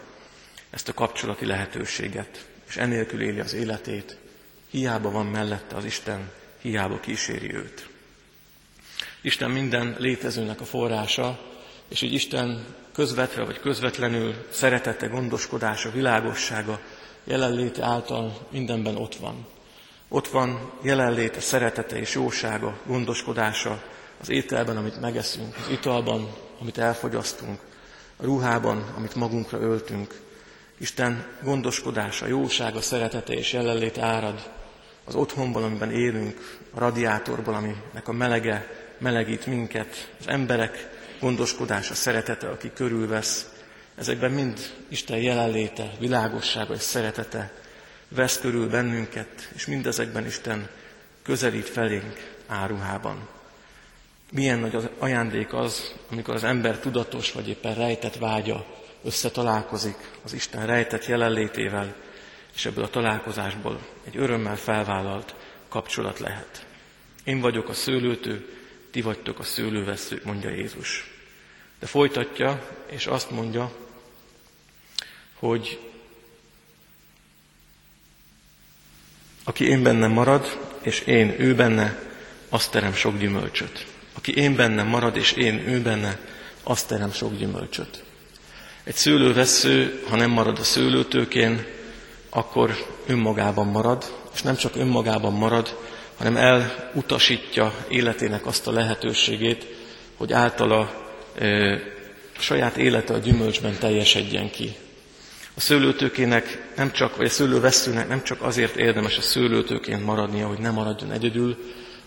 ezt 0.70 0.88
a 0.88 0.94
kapcsolati 0.94 1.46
lehetőséget, 1.46 2.46
és 2.68 2.76
enélkül 2.76 3.22
éli 3.22 3.40
az 3.40 3.54
életét, 3.54 4.16
hiába 4.70 5.10
van 5.10 5.26
mellette 5.26 5.76
az 5.76 5.84
Isten, 5.84 6.30
hiába 6.60 7.00
kíséri 7.00 7.54
őt. 7.54 7.88
Isten 9.20 9.50
minden 9.50 9.96
létezőnek 9.98 10.60
a 10.60 10.64
forrása, 10.64 11.40
és 11.88 12.02
így 12.02 12.12
Isten 12.12 12.64
közvetve 12.92 13.44
vagy 13.44 13.60
közvetlenül 13.60 14.46
szeretete, 14.50 15.06
gondoskodása, 15.06 15.90
világossága, 15.90 16.80
jelenléte 17.24 17.84
által 17.84 18.48
mindenben 18.50 18.96
ott 18.96 19.14
van. 19.14 19.46
Ott 20.14 20.28
van 20.28 20.70
jelenléte, 20.82 21.40
szeretete 21.40 21.96
és 21.96 22.14
jósága, 22.14 22.78
gondoskodása 22.86 23.82
az 24.20 24.30
ételben, 24.30 24.76
amit 24.76 25.00
megeszünk, 25.00 25.56
az 25.56 25.70
italban, 25.70 26.28
amit 26.60 26.78
elfogyasztunk, 26.78 27.60
a 28.16 28.24
ruhában, 28.24 28.84
amit 28.96 29.14
magunkra 29.14 29.58
öltünk. 29.58 30.20
Isten 30.78 31.26
gondoskodása, 31.42 32.26
jósága, 32.26 32.80
szeretete 32.80 33.32
és 33.32 33.52
jelenléte 33.52 34.02
árad 34.02 34.50
az 35.04 35.14
otthonban, 35.14 35.62
amiben 35.62 35.90
élünk, 35.90 36.58
a 36.74 36.78
radiátorban, 36.78 37.54
aminek 37.54 38.08
a 38.08 38.12
melege 38.12 38.70
melegít 38.98 39.46
minket, 39.46 40.14
az 40.20 40.28
emberek 40.28 40.88
gondoskodása, 41.20 41.94
szeretete, 41.94 42.48
aki 42.48 42.70
körülvesz. 42.74 43.48
Ezekben 43.96 44.30
mind 44.30 44.58
Isten 44.88 45.18
jelenléte, 45.18 45.90
világossága 45.98 46.74
és 46.74 46.82
szeretete 46.82 47.62
vesz 48.14 48.40
körül 48.40 48.68
bennünket, 48.68 49.50
és 49.54 49.66
mindezekben 49.66 50.26
Isten 50.26 50.68
közelít 51.22 51.68
felénk 51.68 52.36
áruhában. 52.46 53.28
Milyen 54.30 54.58
nagy 54.58 54.74
az 54.74 54.88
ajándék 54.98 55.52
az, 55.52 55.94
amikor 56.10 56.34
az 56.34 56.44
ember 56.44 56.78
tudatos 56.78 57.32
vagy 57.32 57.48
éppen 57.48 57.74
rejtett 57.74 58.16
vágya 58.16 58.66
összetalálkozik 59.04 59.96
az 60.24 60.32
Isten 60.32 60.66
rejtett 60.66 61.06
jelenlétével, 61.06 61.94
és 62.54 62.66
ebből 62.66 62.84
a 62.84 62.90
találkozásból 62.90 63.78
egy 64.04 64.16
örömmel 64.16 64.56
felvállalt 64.56 65.34
kapcsolat 65.68 66.18
lehet. 66.18 66.66
Én 67.24 67.40
vagyok 67.40 67.68
a 67.68 67.72
szőlőtő, 67.72 68.48
ti 68.90 69.00
vagytok 69.00 69.38
a 69.38 69.42
szőlőveszők, 69.42 70.24
mondja 70.24 70.50
Jézus. 70.50 71.10
De 71.78 71.86
folytatja, 71.86 72.70
és 72.86 73.06
azt 73.06 73.30
mondja, 73.30 73.72
hogy 75.34 75.93
aki 79.44 79.68
én 79.68 79.82
bennem 79.82 80.10
marad, 80.10 80.58
és 80.82 81.00
én 81.00 81.34
ő 81.38 81.54
benne, 81.54 82.02
azt 82.48 82.70
terem 82.70 82.94
sok 82.94 83.18
gyümölcsöt. 83.18 83.86
Aki 84.16 84.36
én 84.36 84.54
bennem 84.54 84.86
marad, 84.86 85.16
és 85.16 85.32
én 85.32 85.68
ő 85.68 85.80
benne, 85.80 86.18
azt 86.62 86.88
terem 86.88 87.12
sok 87.12 87.36
gyümölcsöt. 87.36 88.02
Egy 88.84 88.94
szőlővesző, 88.94 90.02
ha 90.08 90.16
nem 90.16 90.30
marad 90.30 90.58
a 90.58 90.62
szőlőtőkén, 90.62 91.66
akkor 92.30 92.86
önmagában 93.06 93.66
marad, 93.66 94.14
és 94.34 94.42
nem 94.42 94.56
csak 94.56 94.76
önmagában 94.76 95.32
marad, 95.32 95.78
hanem 96.16 96.36
elutasítja 96.36 97.74
életének 97.88 98.46
azt 98.46 98.66
a 98.66 98.72
lehetőségét, 98.72 99.66
hogy 100.16 100.32
általa 100.32 100.78
a 102.36 102.40
saját 102.40 102.76
élete 102.76 103.14
a 103.14 103.18
gyümölcsben 103.18 103.76
teljesedjen 103.78 104.50
ki. 104.50 104.76
A 105.56 105.60
szőlőtőkének 105.60 106.72
nem 106.76 106.92
csak, 106.92 107.16
vagy 107.16 107.26
a 107.26 107.30
szőlőveszőnek 107.30 108.08
nem 108.08 108.22
csak 108.22 108.42
azért 108.42 108.76
érdemes 108.76 109.18
a 109.18 109.22
szőlőtőként 109.22 110.04
maradnia, 110.04 110.46
hogy 110.46 110.58
ne 110.58 110.70
maradjon 110.70 111.12
egyedül, 111.12 111.56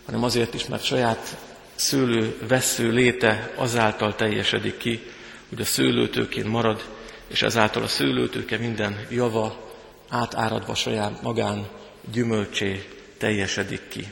hanem 0.06 0.24
azért 0.24 0.54
is, 0.54 0.66
mert 0.66 0.84
saját 0.84 1.38
szőlővesző 1.76 2.92
léte 2.92 3.54
azáltal 3.56 4.16
teljesedik 4.16 4.78
ki, 4.78 5.02
hogy 5.50 5.62
a 5.62 5.66
szőlőtőként 5.66 6.48
marad, 6.48 6.86
és 7.28 7.42
ezáltal 7.42 7.84
a 7.84 7.88
szőlőtőke 7.88 8.58
minden 8.58 9.08
java 9.10 9.74
átáradva 10.10 10.76
saját 10.76 11.22
magán 11.22 11.68
gyümölcsé 12.12 12.88
teljesedik 13.18 13.88
ki. 13.88 14.12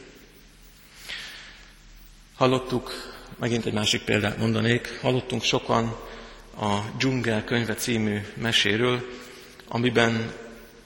Hallottuk, 2.36 3.14
megint 3.40 3.66
egy 3.66 3.74
másik 3.74 4.04
példát 4.04 4.38
mondanék, 4.38 5.00
hallottunk 5.02 5.44
sokan 5.44 5.96
a 6.60 6.80
Dzsungel 6.98 7.44
könyve 7.44 7.74
című 7.74 8.20
meséről, 8.34 9.24
amiben 9.68 10.34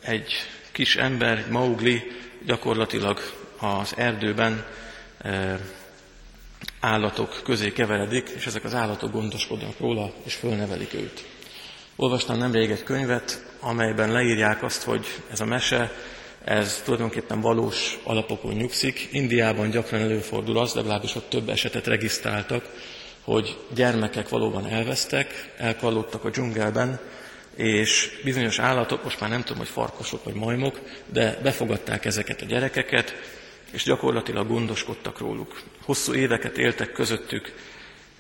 egy 0.02 0.34
kis 0.72 0.96
ember, 0.96 1.38
egy 1.38 1.50
Maugli 1.50 2.02
gyakorlatilag 2.46 3.20
az 3.58 3.94
erdőben 3.98 4.66
e, 5.22 5.60
állatok 6.80 7.42
közé 7.44 7.72
keveredik, 7.72 8.30
és 8.30 8.46
ezek 8.46 8.64
az 8.64 8.74
állatok 8.74 9.12
gondoskodnak 9.12 9.80
róla, 9.80 10.14
és 10.24 10.34
fölnevelik 10.34 10.94
őt. 10.94 11.26
Olvastam 11.96 12.38
nemrég 12.38 12.72
egy 12.72 12.84
könyvet, 12.84 13.46
amelyben 13.60 14.12
leírják 14.12 14.64
azt, 14.64 14.84
hogy 14.84 15.06
ez 15.32 15.40
a 15.40 15.46
mese, 15.46 15.92
ez 16.44 16.82
tulajdonképpen 16.84 17.42
valós 17.42 18.00
alapokon 18.04 18.54
nyugszik. 18.54 19.08
Indiában 19.12 19.70
gyakran 19.70 20.02
előfordul 20.02 20.58
az, 20.58 20.74
legalábbis 20.74 21.16
ott 21.16 21.30
több 21.30 21.50
esetet 21.50 21.88
regisztráltak, 21.88 22.66
hogy 23.22 23.58
gyermekek 23.74 24.30
valóban 24.30 24.68
elvesztek, 24.68 25.54
elkallódtak 25.58 26.26
a 26.26 26.30
dzsungelben, 26.30 27.00
és 27.56 28.20
bizonyos 28.24 28.60
állatok, 28.60 29.04
most 29.04 29.20
már 29.20 29.30
nem 29.30 29.42
tudom, 29.42 29.58
hogy 29.58 29.68
farkasok 29.68 30.24
vagy 30.24 30.34
majmok, 30.34 30.80
de 31.06 31.40
befogadták 31.44 32.06
ezeket 32.06 32.42
a 32.42 32.46
gyerekeket, 32.46 33.16
és 33.72 33.84
gyakorlatilag 33.84 34.48
gondoskodtak 34.48 35.20
róluk. 35.20 35.62
Hosszú 35.86 36.14
éveket 36.14 36.58
éltek 36.58 36.92
közöttük 36.92 37.54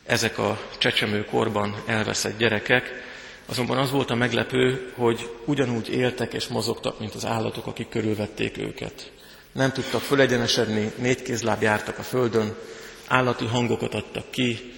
ezek 0.05 0.37
a 0.37 0.59
csecsemőkorban 0.77 1.83
elveszett 1.85 2.37
gyerekek, 2.37 3.07
azonban 3.45 3.77
az 3.77 3.91
volt 3.91 4.09
a 4.09 4.15
meglepő, 4.15 4.91
hogy 4.95 5.29
ugyanúgy 5.45 5.89
éltek 5.89 6.33
és 6.33 6.47
mozogtak, 6.47 6.99
mint 6.99 7.15
az 7.15 7.25
állatok, 7.25 7.67
akik 7.67 7.89
körülvették 7.89 8.57
őket. 8.57 9.11
Nem 9.51 9.71
tudtak 9.71 10.01
fölegyenesedni, 10.01 10.91
négy 10.97 11.21
kézláb 11.21 11.61
jártak 11.61 11.97
a 11.97 12.03
földön, 12.03 12.55
állati 13.07 13.45
hangokat 13.45 13.93
adtak 13.93 14.31
ki, 14.31 14.73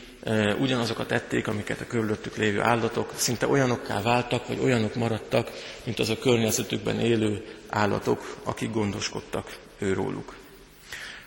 ugyanazokat 0.59 1.11
ették, 1.11 1.47
amiket 1.47 1.81
a 1.81 1.87
körülöttük 1.87 2.35
lévő 2.35 2.61
állatok, 2.61 3.11
szinte 3.15 3.47
olyanokká 3.47 4.01
váltak, 4.01 4.47
vagy 4.47 4.59
olyanok 4.59 4.95
maradtak, 4.95 5.51
mint 5.83 5.99
az 5.99 6.09
a 6.09 6.17
környezetükben 6.17 6.99
élő 6.99 7.45
állatok, 7.69 8.37
akik 8.43 8.71
gondoskodtak 8.71 9.57
őróluk. 9.79 10.35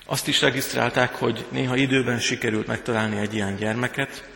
Azt 0.06 0.28
is 0.28 0.40
regisztrálták, 0.40 1.14
hogy 1.14 1.44
néha 1.50 1.76
időben 1.76 2.18
sikerült 2.18 2.66
megtalálni 2.66 3.16
egy 3.16 3.34
ilyen 3.34 3.56
gyermeket, 3.56 4.28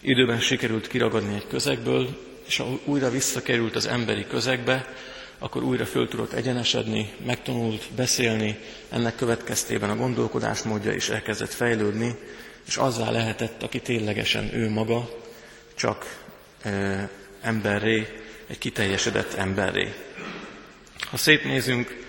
időben 0.00 0.40
sikerült 0.40 0.86
kiragadni 0.86 1.34
egy 1.34 1.46
közegből, 1.46 2.18
és 2.46 2.56
ha 2.56 2.78
újra 2.84 3.10
visszakerült 3.10 3.76
az 3.76 3.86
emberi 3.86 4.26
közegbe, 4.26 4.94
akkor 5.38 5.62
újra 5.62 5.86
föl 5.86 6.08
tudott 6.08 6.32
egyenesedni, 6.32 7.12
megtanult 7.26 7.84
beszélni, 7.96 8.58
ennek 8.90 9.16
következtében 9.16 9.90
a 9.90 9.96
gondolkodásmódja 9.96 10.92
is 10.92 11.08
elkezdett 11.08 11.52
fejlődni, 11.52 12.14
és 12.70 12.76
azzá 12.76 13.10
lehetett, 13.10 13.62
aki 13.62 13.80
ténylegesen 13.80 14.54
ő 14.54 14.68
maga, 14.68 15.10
csak 15.74 16.24
e, 16.62 17.08
emberré, 17.40 18.06
egy 18.46 18.58
kiteljesedett 18.58 19.34
emberré. 19.34 19.94
Ha 21.00 21.16
szétnézünk 21.16 22.04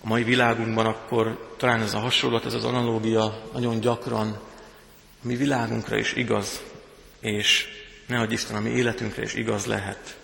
a 0.00 0.06
mai 0.08 0.22
világunkban, 0.22 0.86
akkor 0.86 1.54
talán 1.56 1.80
ez 1.80 1.94
a 1.94 1.98
hasonlat, 1.98 2.44
ez 2.44 2.54
az 2.54 2.64
analógia 2.64 3.50
nagyon 3.52 3.80
gyakran 3.80 4.28
a 5.22 5.26
mi 5.26 5.36
világunkra 5.36 5.96
is 5.96 6.12
igaz, 6.12 6.62
és 7.20 7.66
nehogy 8.06 8.32
Isten 8.32 8.56
a 8.56 8.60
mi 8.60 8.70
életünkre 8.70 9.22
is 9.22 9.34
igaz 9.34 9.66
lehet. 9.66 10.16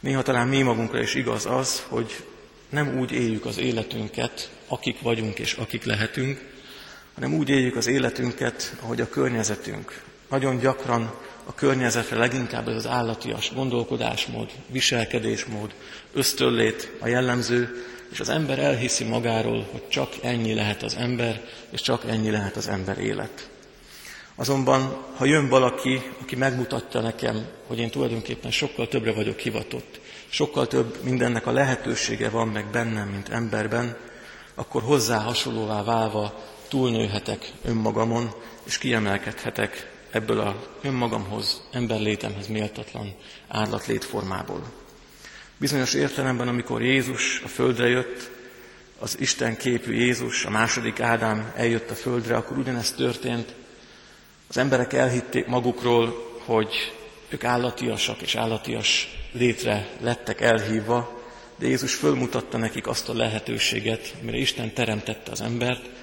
Néha 0.00 0.22
talán 0.22 0.48
mi 0.48 0.62
magunkra 0.62 1.00
is 1.00 1.14
igaz 1.14 1.46
az, 1.46 1.82
hogy 1.88 2.24
nem 2.68 2.98
úgy 2.98 3.12
éljük 3.12 3.44
az 3.44 3.58
életünket, 3.58 4.50
akik 4.66 5.00
vagyunk 5.00 5.38
és 5.38 5.52
akik 5.52 5.84
lehetünk, 5.84 6.47
hanem 7.18 7.34
úgy 7.34 7.48
éljük 7.48 7.76
az 7.76 7.86
életünket, 7.86 8.74
ahogy 8.80 9.00
a 9.00 9.08
környezetünk. 9.08 10.02
Nagyon 10.30 10.58
gyakran 10.58 11.14
a 11.44 11.54
környezetre 11.54 12.16
leginkább 12.16 12.68
ez 12.68 12.74
az 12.74 12.86
állatias 12.86 13.52
gondolkodásmód, 13.54 14.50
viselkedésmód, 14.66 15.74
ösztöllét 16.12 16.92
a 16.98 17.08
jellemző, 17.08 17.84
és 18.12 18.20
az 18.20 18.28
ember 18.28 18.58
elhiszi 18.58 19.04
magáról, 19.04 19.68
hogy 19.70 19.88
csak 19.88 20.08
ennyi 20.22 20.54
lehet 20.54 20.82
az 20.82 20.96
ember, 20.96 21.42
és 21.70 21.80
csak 21.80 22.02
ennyi 22.08 22.30
lehet 22.30 22.56
az 22.56 22.68
ember 22.68 22.98
élet. 22.98 23.48
Azonban, 24.34 25.04
ha 25.16 25.24
jön 25.24 25.48
valaki, 25.48 26.02
aki 26.22 26.36
megmutatja 26.36 27.00
nekem, 27.00 27.46
hogy 27.66 27.78
én 27.78 27.90
tulajdonképpen 27.90 28.50
sokkal 28.50 28.88
többre 28.88 29.12
vagyok 29.12 29.38
hivatott, 29.38 30.00
sokkal 30.28 30.66
több 30.66 30.98
mindennek 31.02 31.46
a 31.46 31.52
lehetősége 31.52 32.28
van 32.28 32.48
meg 32.48 32.66
bennem, 32.70 33.08
mint 33.08 33.28
emberben, 33.28 33.96
akkor 34.54 34.82
hozzá 34.82 35.18
hasonlóvá 35.18 35.82
válva 35.82 36.56
túlnőhetek 36.68 37.52
önmagamon, 37.64 38.34
és 38.64 38.78
kiemelkedhetek 38.78 39.90
ebből 40.10 40.40
a 40.40 40.56
önmagamhoz, 40.82 41.62
emberlétemhez 41.72 42.46
méltatlan 42.46 43.14
árlatlétformából. 43.48 44.62
Bizonyos 45.56 45.94
értelemben, 45.94 46.48
amikor 46.48 46.82
Jézus 46.82 47.40
a 47.44 47.48
földre 47.48 47.88
jött, 47.88 48.30
az 48.98 49.20
Isten 49.20 49.56
képű 49.56 49.92
Jézus, 49.92 50.44
a 50.44 50.50
második 50.50 51.00
Ádám 51.00 51.52
eljött 51.56 51.90
a 51.90 51.94
földre, 51.94 52.36
akkor 52.36 52.58
ugyanezt 52.58 52.96
történt, 52.96 53.54
az 54.48 54.56
emberek 54.56 54.92
elhitték 54.92 55.46
magukról, 55.46 56.28
hogy 56.44 56.92
ők 57.28 57.44
állatiasak 57.44 58.22
és 58.22 58.34
állatias 58.34 59.18
létre 59.32 59.88
lettek 60.00 60.40
elhívva, 60.40 61.22
de 61.58 61.66
Jézus 61.66 61.94
fölmutatta 61.94 62.58
nekik 62.58 62.86
azt 62.86 63.08
a 63.08 63.14
lehetőséget, 63.14 64.14
amire 64.22 64.36
Isten 64.36 64.72
teremtette 64.72 65.30
az 65.30 65.40
embert, 65.40 65.97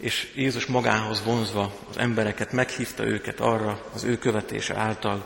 és 0.00 0.32
Jézus 0.34 0.66
magához 0.66 1.24
vonzva 1.24 1.72
az 1.90 1.98
embereket 1.98 2.52
meghívta 2.52 3.04
őket 3.04 3.40
arra 3.40 3.90
az 3.94 4.04
ő 4.04 4.18
követése 4.18 4.76
által, 4.76 5.24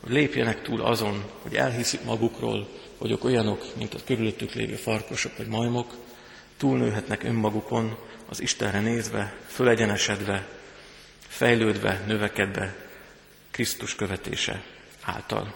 hogy 0.00 0.12
lépjenek 0.12 0.62
túl 0.62 0.80
azon, 0.80 1.24
hogy 1.42 1.54
elhiszik 1.54 2.04
magukról, 2.04 2.68
hogy 2.98 3.10
ők 3.10 3.24
olyanok, 3.24 3.64
mint 3.76 3.94
a 3.94 3.98
körülöttük 4.06 4.52
lévő 4.52 4.74
farkosok 4.74 5.36
vagy 5.36 5.46
majmok, 5.46 5.94
túlnőhetnek 6.56 7.22
önmagukon, 7.22 7.96
az 8.28 8.40
Istenre 8.40 8.80
nézve, 8.80 9.34
fölegyenesedve, 9.46 10.46
fejlődve, 11.26 12.04
növekedve 12.06 12.76
Krisztus 13.50 13.94
követése 13.94 14.62
által. 15.02 15.54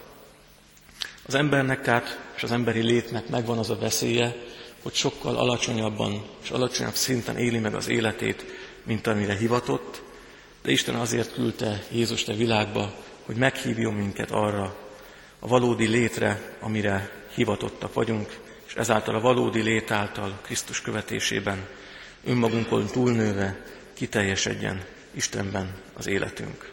Az 1.26 1.34
embernek 1.34 1.82
tehát, 1.82 2.20
és 2.36 2.42
az 2.42 2.52
emberi 2.52 2.82
létnek 2.82 3.28
megvan 3.28 3.58
az 3.58 3.70
a 3.70 3.78
veszélye, 3.78 4.36
hogy 4.82 4.94
sokkal 4.94 5.36
alacsonyabban 5.36 6.24
és 6.42 6.50
alacsonyabb 6.50 6.94
szinten 6.94 7.36
éli 7.36 7.58
meg 7.58 7.74
az 7.74 7.88
életét, 7.88 8.57
mint 8.88 9.06
amire 9.06 9.36
hivatott, 9.36 10.02
de 10.62 10.70
Isten 10.70 10.94
azért 10.94 11.32
küldte 11.32 11.84
Jézust 11.90 12.28
a 12.28 12.34
világba, 12.34 12.94
hogy 13.24 13.36
meghívjon 13.36 13.94
minket 13.94 14.30
arra 14.30 14.76
a 15.38 15.46
valódi 15.46 15.86
létre, 15.86 16.56
amire 16.60 17.10
hivatottak 17.34 17.94
vagyunk, 17.94 18.38
és 18.66 18.74
ezáltal 18.74 19.14
a 19.14 19.20
valódi 19.20 19.60
lét 19.60 19.90
által 19.90 20.38
Krisztus 20.42 20.80
követésében 20.80 21.66
önmagunkon 22.24 22.86
túlnőve 22.86 23.64
kiteljesedjen 23.94 24.84
Istenben 25.12 25.74
az 25.94 26.06
életünk. 26.06 26.72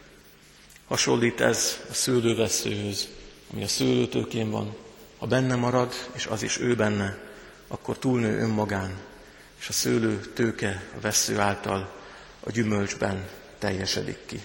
Hasonlít 0.88 1.40
ez 1.40 1.80
a 1.90 1.94
szőlőveszőhöz, 1.94 3.08
ami 3.52 3.62
a 3.62 3.68
szőlőtőkén 3.68 4.50
van. 4.50 4.76
Ha 5.18 5.26
benne 5.26 5.54
marad, 5.54 5.92
és 6.14 6.26
az 6.26 6.42
is 6.42 6.58
ő 6.58 6.74
benne, 6.74 7.18
akkor 7.68 7.98
túlnő 7.98 8.38
önmagán, 8.38 8.98
és 9.60 9.68
a 9.68 9.72
szőlő 9.72 10.20
tőke 10.34 10.82
a 10.96 11.00
vesző 11.00 11.38
által 11.38 11.95
a 12.46 12.50
gyümölcsben 12.50 13.28
teljesedik 13.58 14.18
ki. 14.26 14.40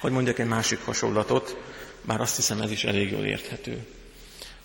Hogy 0.00 0.12
mondjak 0.12 0.38
egy 0.38 0.48
másik 0.48 0.84
hasonlatot, 0.84 1.56
bár 2.02 2.20
azt 2.20 2.36
hiszem 2.36 2.60
ez 2.60 2.70
is 2.70 2.84
elég 2.84 3.10
jól 3.10 3.24
érthető. 3.24 3.86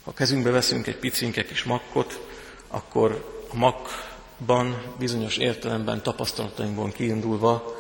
Ha 0.03 0.13
kezünkbe 0.13 0.49
veszünk 0.49 0.87
egy 0.87 0.97
picinke 0.97 1.45
kis 1.45 1.63
makkot, 1.63 2.19
akkor 2.67 3.41
a 3.49 3.55
makban 3.55 4.95
bizonyos 4.99 5.37
értelemben 5.37 6.03
tapasztalatainkból 6.03 6.91
kiindulva 6.91 7.77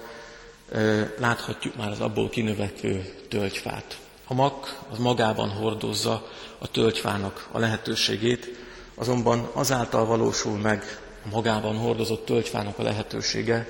láthatjuk 1.17 1.75
már 1.75 1.91
az 1.91 1.99
abból 1.99 2.29
kinövekvő 2.29 3.13
tölgyfát. 3.27 3.99
A 4.27 4.33
mak 4.33 4.79
az 4.91 4.97
magában 4.97 5.49
hordozza 5.49 6.27
a 6.57 6.71
tölgyfának 6.71 7.47
a 7.51 7.59
lehetőségét, 7.59 8.57
azonban 8.95 9.49
azáltal 9.53 10.05
valósul 10.05 10.57
meg 10.57 10.99
a 11.25 11.27
magában 11.31 11.77
hordozott 11.77 12.25
tölgyfának 12.25 12.79
a 12.79 12.83
lehetősége, 12.83 13.67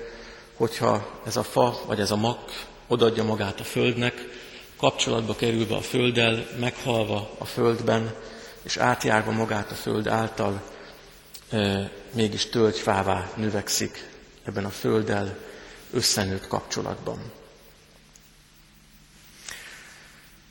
hogyha 0.59 1.21
ez 1.25 1.35
a 1.35 1.43
fa 1.43 1.79
vagy 1.85 1.99
ez 1.99 2.11
a 2.11 2.15
mak 2.15 2.65
odadja 2.87 3.23
magát 3.23 3.59
a 3.59 3.63
földnek, 3.63 4.13
kapcsolatba 4.77 5.35
kerülve 5.35 5.75
a 5.75 5.81
földdel, 5.81 6.47
meghalva 6.59 7.29
a 7.37 7.45
földben, 7.45 8.13
és 8.61 8.77
átjárva 8.77 9.31
magát 9.31 9.71
a 9.71 9.75
föld 9.75 10.07
által, 10.07 10.61
e, 11.49 11.91
mégis 12.13 12.49
tölgyfává 12.49 13.29
növekszik 13.35 14.09
ebben 14.43 14.65
a 14.65 14.69
földdel 14.69 15.37
összenőtt 15.91 16.47
kapcsolatban. 16.47 17.31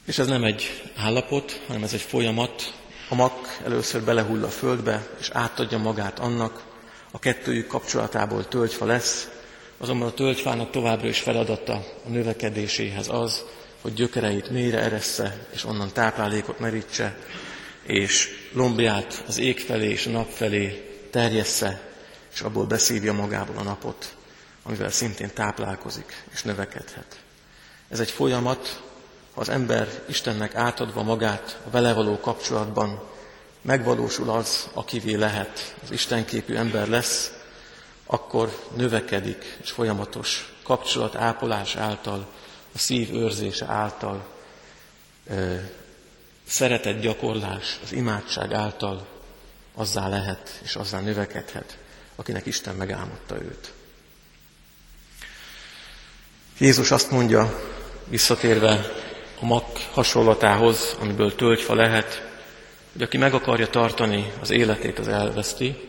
És 0.04 0.18
ez 0.18 0.26
nem 0.26 0.44
egy 0.44 0.92
állapot, 0.96 1.60
hanem 1.66 1.82
ez 1.82 1.92
egy 1.92 2.00
folyamat. 2.00 2.74
A 3.08 3.14
mak 3.14 3.58
először 3.64 4.02
belehull 4.02 4.44
a 4.44 4.50
földbe, 4.50 5.06
és 5.20 5.30
átadja 5.30 5.78
magát 5.78 6.18
annak, 6.18 6.64
a 7.10 7.18
kettőjük 7.18 7.66
kapcsolatából 7.66 8.48
tölgyfa 8.48 8.84
lesz, 8.84 9.28
azonban 9.78 10.08
a 10.08 10.12
tölgyfának 10.12 10.70
továbbra 10.70 11.08
is 11.08 11.20
feladata 11.20 11.72
a 12.06 12.08
növekedéséhez 12.08 13.08
az, 13.08 13.44
hogy 13.80 13.94
gyökereit 13.94 14.50
mélyre 14.50 14.78
eressze, 14.78 15.46
és 15.50 15.64
onnan 15.64 15.92
táplálékot 15.92 16.58
merítse, 16.58 17.18
és 17.82 18.28
lombját 18.52 19.24
az 19.26 19.38
ég 19.38 19.60
felé 19.60 19.90
és 19.90 20.06
a 20.06 20.10
nap 20.10 20.28
felé 20.30 20.90
terjessze, 21.10 21.88
és 22.32 22.40
abból 22.40 22.66
beszívja 22.66 23.12
magából 23.12 23.56
a 23.56 23.62
napot, 23.62 24.16
amivel 24.62 24.90
szintén 24.90 25.30
táplálkozik 25.34 26.24
és 26.32 26.42
növekedhet. 26.42 27.18
Ez 27.88 28.00
egy 28.00 28.10
folyamat, 28.10 28.82
ha 29.34 29.40
az 29.40 29.48
ember 29.48 29.88
Istennek 30.08 30.54
átadva 30.54 31.02
magát 31.02 31.60
a 31.66 31.70
vele 31.70 31.92
való 31.92 32.20
kapcsolatban, 32.20 33.02
megvalósul 33.62 34.30
az, 34.30 34.68
akivé 34.72 35.14
lehet, 35.14 35.74
az 35.82 35.90
Istenképű 35.90 36.54
ember 36.54 36.88
lesz, 36.88 37.32
akkor 38.10 38.66
növekedik 38.76 39.58
és 39.62 39.70
folyamatos 39.70 40.52
kapcsolat 40.62 41.14
ápolás 41.14 41.76
által, 41.76 42.26
a 42.74 42.78
szív 42.78 43.14
őrzése 43.14 43.66
által, 43.66 44.26
szeretett 46.46 47.00
gyakorlás, 47.00 47.78
az 47.82 47.92
imádság 47.92 48.52
által 48.52 49.06
azzá 49.74 50.08
lehet 50.08 50.60
és 50.62 50.76
azzá 50.76 51.00
növekedhet, 51.00 51.78
akinek 52.16 52.46
Isten 52.46 52.74
megálmodta 52.74 53.34
őt. 53.34 53.72
Jézus 56.58 56.90
azt 56.90 57.10
mondja, 57.10 57.60
visszatérve 58.04 58.92
a 59.40 59.44
mak 59.44 59.78
hasonlatához, 59.92 60.96
amiből 61.00 61.34
tölgyfa 61.34 61.74
lehet, 61.74 62.26
hogy 62.92 63.02
aki 63.02 63.16
meg 63.16 63.34
akarja 63.34 63.68
tartani 63.68 64.32
az 64.40 64.50
életét, 64.50 64.98
az 64.98 65.08
elveszti, 65.08 65.87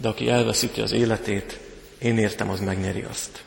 de 0.00 0.08
aki 0.08 0.28
elveszíti 0.28 0.80
az 0.80 0.92
életét, 0.92 1.60
én 1.98 2.18
értem, 2.18 2.50
az 2.50 2.60
megnyeri 2.60 3.04
azt. 3.10 3.42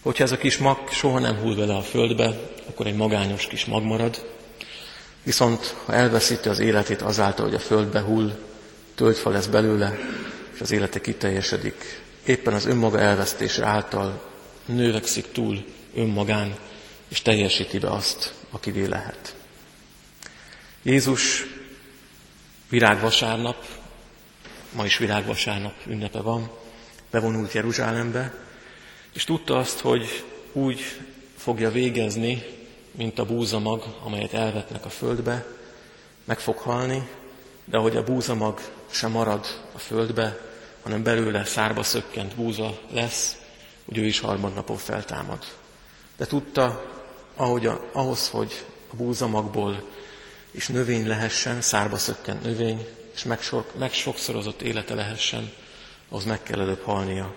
Hogyha 0.00 0.24
ez 0.24 0.32
a 0.32 0.36
kis 0.36 0.58
mag 0.58 0.88
soha 0.90 1.18
nem 1.18 1.36
hull 1.36 1.54
vele 1.54 1.76
a 1.76 1.82
földbe, 1.82 2.50
akkor 2.68 2.86
egy 2.86 2.96
magányos 2.96 3.46
kis 3.46 3.64
mag 3.64 3.82
marad, 3.82 4.26
viszont 5.22 5.76
ha 5.84 5.92
elveszíti 5.92 6.48
az 6.48 6.58
életét 6.58 7.02
azáltal, 7.02 7.44
hogy 7.44 7.54
a 7.54 7.58
földbe 7.58 8.00
hull, 8.00 8.38
tölgyfa 8.94 9.30
lesz 9.30 9.46
belőle, 9.46 9.98
és 10.54 10.60
az 10.60 10.70
élete 10.70 11.00
kiteljesedik. 11.00 12.02
Éppen 12.24 12.54
az 12.54 12.66
önmaga 12.66 13.00
elvesztése 13.00 13.64
által 13.64 14.22
növekszik 14.64 15.32
túl 15.32 15.64
önmagán, 15.94 16.54
és 17.08 17.22
teljesíti 17.22 17.78
be 17.78 17.90
azt, 17.90 18.34
akivé 18.50 18.84
lehet. 18.84 19.34
Jézus 20.82 21.46
virágvasárnap, 22.68 23.64
ma 24.72 24.84
is 24.84 24.98
virágvasárnap 24.98 25.74
ünnepe 25.86 26.20
van, 26.20 26.50
bevonult 27.10 27.52
Jeruzsálembe, 27.52 28.34
és 29.12 29.24
tudta 29.24 29.58
azt, 29.58 29.80
hogy 29.80 30.24
úgy 30.52 30.80
fogja 31.36 31.70
végezni, 31.70 32.42
mint 32.90 33.18
a 33.18 33.26
búzamag, 33.26 33.84
amelyet 34.04 34.32
elvetnek 34.32 34.84
a 34.84 34.88
földbe, 34.88 35.46
meg 36.24 36.38
fog 36.38 36.56
halni, 36.56 37.08
de 37.64 37.76
ahogy 37.76 37.96
a 37.96 38.04
búzamag 38.04 38.60
sem 38.90 39.10
marad 39.10 39.46
a 39.74 39.78
földbe, 39.78 40.38
hanem 40.82 41.02
belőle 41.02 41.44
szárba 41.44 41.82
szökkent 41.82 42.34
búza 42.34 42.78
lesz, 42.90 43.36
úgy 43.84 43.98
ő 43.98 44.04
is 44.04 44.20
harmadnapon 44.20 44.76
feltámad. 44.76 45.44
De 46.16 46.26
tudta, 46.26 46.84
ahogy 47.36 47.66
a, 47.66 47.88
ahhoz, 47.92 48.28
hogy 48.28 48.64
a 48.92 48.96
búzamagból 48.96 49.88
is 50.50 50.68
növény 50.68 51.06
lehessen, 51.06 51.60
szárba 51.60 51.96
szökkent 51.96 52.42
növény, 52.42 52.86
és 53.14 53.24
megsokszorozott 53.78 54.62
élete 54.62 54.94
lehessen, 54.94 55.52
ahhoz 56.08 56.24
meg 56.24 56.42
kell 56.42 56.60
előbb 56.60 56.82
halnia. 56.82 57.34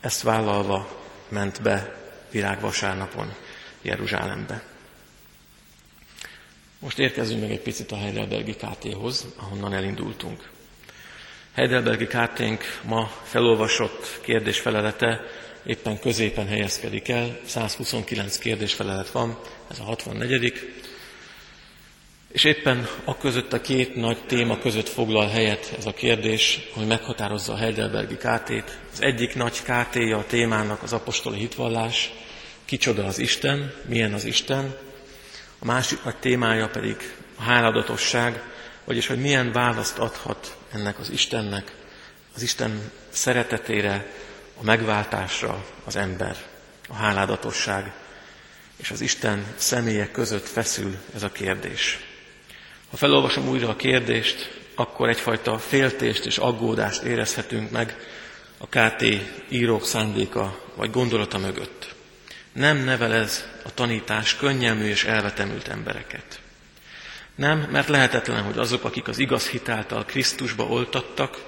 Ezt 0.00 0.22
vállalva 0.22 1.00
ment 1.28 1.62
be 1.62 1.96
virágvasárnapon 2.30 3.34
Jeruzsálembe. 3.82 4.62
Most 6.78 6.98
érkezünk 6.98 7.40
meg 7.40 7.50
egy 7.50 7.60
picit 7.60 7.92
a 7.92 7.96
Heidelbergi 7.96 8.54
KT-hoz, 8.54 9.26
ahonnan 9.36 9.74
elindultunk. 9.74 10.50
Heidelbergi 11.52 12.06
KT-nk 12.06 12.80
ma 12.84 13.10
felolvasott 13.22 14.20
kérdésfelelete 14.22 15.20
éppen 15.66 15.98
középen 15.98 16.46
helyezkedik 16.46 17.08
el, 17.08 17.38
129 17.46 18.38
kérdésfelelet 18.38 19.10
van, 19.10 19.38
ez 19.70 19.78
a 19.78 19.82
64. 19.82 20.82
És 22.32 22.44
éppen 22.44 22.88
a 23.04 23.16
között 23.16 23.52
a 23.52 23.60
két 23.60 23.94
nagy 23.94 24.24
téma 24.26 24.58
között 24.58 24.88
foglal 24.88 25.28
helyet 25.28 25.74
ez 25.78 25.86
a 25.86 25.92
kérdés, 25.92 26.68
hogy 26.74 26.86
meghatározza 26.86 27.52
a 27.52 27.56
Heidelbergi 27.56 28.16
KT-t. 28.16 28.78
Az 28.92 29.02
egyik 29.02 29.34
nagy 29.34 29.62
kt 29.62 29.96
a 29.96 30.24
témának 30.26 30.82
az 30.82 30.92
apostoli 30.92 31.38
hitvallás, 31.38 32.12
kicsoda 32.64 33.04
az 33.04 33.18
Isten, 33.18 33.72
milyen 33.88 34.12
az 34.12 34.24
Isten. 34.24 34.76
A 35.58 35.64
másik 35.64 36.04
nagy 36.04 36.16
témája 36.16 36.68
pedig 36.68 36.96
a 37.36 37.42
háladatosság, 37.42 38.42
vagyis 38.84 39.06
hogy 39.06 39.20
milyen 39.20 39.52
választ 39.52 39.98
adhat 39.98 40.56
ennek 40.72 40.98
az 40.98 41.10
Istennek, 41.10 41.74
az 42.34 42.42
Isten 42.42 42.90
szeretetére, 43.10 44.06
a 44.60 44.64
megváltásra 44.64 45.64
az 45.84 45.96
ember, 45.96 46.36
a 46.88 46.94
háládatosság 46.94 47.92
és 48.76 48.90
az 48.90 49.00
Isten 49.00 49.46
személye 49.56 50.10
között 50.10 50.46
feszül 50.46 50.96
ez 51.14 51.22
a 51.22 51.32
kérdés. 51.32 52.10
Ha 52.92 52.98
felolvasom 52.98 53.48
újra 53.48 53.68
a 53.68 53.76
kérdést, 53.76 54.60
akkor 54.74 55.08
egyfajta 55.08 55.58
féltést 55.58 56.26
és 56.26 56.38
aggódást 56.38 57.02
érezhetünk 57.02 57.70
meg 57.70 57.96
a 58.58 58.66
KT 58.66 59.04
írók 59.48 59.84
szándéka 59.84 60.58
vagy 60.74 60.90
gondolata 60.90 61.38
mögött. 61.38 61.94
Nem 62.52 62.76
nevel 62.76 63.14
ez 63.14 63.44
a 63.64 63.74
tanítás 63.74 64.36
könnyelmű 64.36 64.84
és 64.84 65.04
elvetemült 65.04 65.68
embereket. 65.68 66.40
Nem, 67.34 67.68
mert 67.70 67.88
lehetetlen, 67.88 68.42
hogy 68.42 68.58
azok, 68.58 68.84
akik 68.84 69.08
az 69.08 69.18
igaz 69.18 69.48
hitáltal 69.48 70.04
Krisztusba 70.04 70.64
oltattak, 70.64 71.44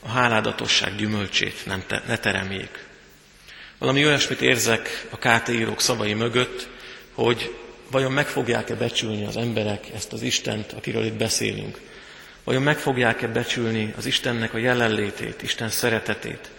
a 0.00 0.08
háládatosság 0.08 0.96
gyümölcsét 0.96 1.66
nem 1.66 1.82
te, 1.86 2.02
ne 2.06 2.18
teremjék. 2.18 2.84
Valami 3.78 4.06
olyasmit 4.06 4.40
érzek 4.40 5.06
a 5.10 5.16
KT 5.18 5.48
írók 5.48 5.80
szavai 5.80 6.14
mögött, 6.14 6.68
hogy 7.14 7.54
vajon 7.90 8.12
meg 8.12 8.26
fogják-e 8.26 8.74
becsülni 8.74 9.24
az 9.24 9.36
emberek 9.36 9.90
ezt 9.94 10.12
az 10.12 10.22
Istent, 10.22 10.72
akiről 10.72 11.04
itt 11.04 11.16
beszélünk? 11.16 11.80
Vajon 12.44 12.62
meg 12.62 12.78
fogják-e 12.78 13.28
becsülni 13.28 13.94
az 13.96 14.06
Istennek 14.06 14.54
a 14.54 14.58
jelenlétét, 14.58 15.42
Isten 15.42 15.68
szeretetét, 15.68 16.50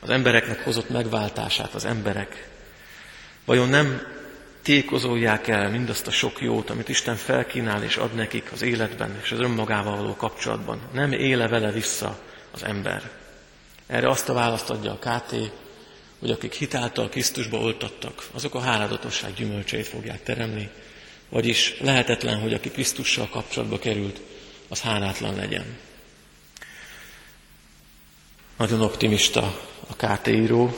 az 0.00 0.10
embereknek 0.10 0.64
hozott 0.64 0.88
megváltását 0.88 1.74
az 1.74 1.84
emberek? 1.84 2.48
Vajon 3.44 3.68
nem 3.68 4.02
tékozolják 4.62 5.48
el 5.48 5.70
mindazt 5.70 6.06
a 6.06 6.10
sok 6.10 6.40
jót, 6.40 6.70
amit 6.70 6.88
Isten 6.88 7.16
felkínál 7.16 7.82
és 7.82 7.96
ad 7.96 8.14
nekik 8.14 8.48
az 8.52 8.62
életben 8.62 9.18
és 9.22 9.32
az 9.32 9.40
önmagával 9.40 9.96
való 9.96 10.16
kapcsolatban. 10.16 10.80
Nem 10.92 11.12
éle 11.12 11.48
vele 11.48 11.70
vissza 11.70 12.18
az 12.50 12.64
ember. 12.64 13.10
Erre 13.86 14.08
azt 14.08 14.28
a 14.28 14.32
választ 14.32 14.70
adja 14.70 14.92
a 14.92 14.98
KT, 14.98 15.34
hogy 16.22 16.30
akik 16.30 16.52
hitáltal 16.52 17.08
Krisztusba 17.08 17.58
oltattak, 17.58 18.28
azok 18.32 18.54
a 18.54 18.60
háladatosság 18.60 19.34
gyümölcseit 19.34 19.86
fogják 19.86 20.22
teremni, 20.22 20.68
vagyis 21.28 21.76
lehetetlen, 21.80 22.40
hogy 22.40 22.54
aki 22.54 22.70
Krisztussal 22.70 23.28
kapcsolatba 23.28 23.78
került, 23.78 24.20
az 24.68 24.80
hálátlan 24.80 25.34
legyen. 25.34 25.64
Nagyon 28.56 28.80
optimista 28.80 29.60
a 29.88 29.96
KT 29.96 30.26
író, 30.26 30.74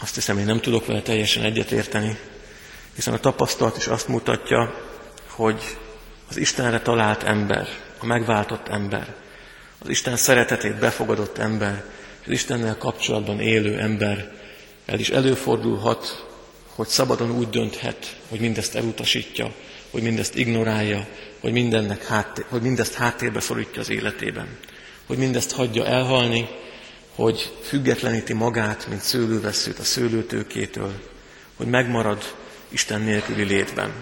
azt 0.00 0.14
hiszem, 0.14 0.38
én 0.38 0.44
nem 0.44 0.60
tudok 0.60 0.86
vele 0.86 1.02
teljesen 1.02 1.42
egyetérteni, 1.44 2.18
hiszen 2.94 3.14
a 3.14 3.18
tapasztalat 3.18 3.76
is 3.76 3.86
azt 3.86 4.08
mutatja, 4.08 4.74
hogy 5.28 5.76
az 6.28 6.36
Istenre 6.36 6.80
talált 6.80 7.22
ember, 7.22 7.68
a 7.98 8.06
megváltott 8.06 8.68
ember, 8.68 9.14
az 9.78 9.88
Isten 9.88 10.16
szeretetét 10.16 10.78
befogadott 10.78 11.38
ember, 11.38 11.84
az 12.24 12.30
Istennel 12.30 12.78
kapcsolatban 12.78 13.40
élő 13.40 13.78
ember 13.78 14.32
el 14.86 14.98
is 14.98 15.10
előfordulhat, 15.10 16.26
hogy 16.74 16.86
szabadon 16.86 17.30
úgy 17.30 17.48
dönthet, 17.48 18.16
hogy 18.28 18.40
mindezt 18.40 18.74
elutasítja, 18.74 19.52
hogy 19.90 20.02
mindezt 20.02 20.36
ignorálja, 20.36 21.06
hogy, 21.40 21.52
mindennek 21.52 22.06
háttér, 22.06 22.44
hogy 22.48 22.62
mindezt 22.62 22.94
háttérbe 22.94 23.40
szorítja 23.40 23.80
az 23.80 23.90
életében, 23.90 24.48
hogy 25.06 25.18
mindezt 25.18 25.52
hagyja 25.52 25.86
elhalni, 25.86 26.48
hogy 27.14 27.52
függetleníti 27.62 28.32
magát, 28.32 28.86
mint 28.88 29.00
szőlőveszőt 29.00 29.78
a 29.78 29.84
szőlőtőkétől, 29.84 30.92
hogy 31.56 31.66
megmarad 31.66 32.34
Isten 32.68 33.00
nélküli 33.00 33.42
létben. 33.42 33.92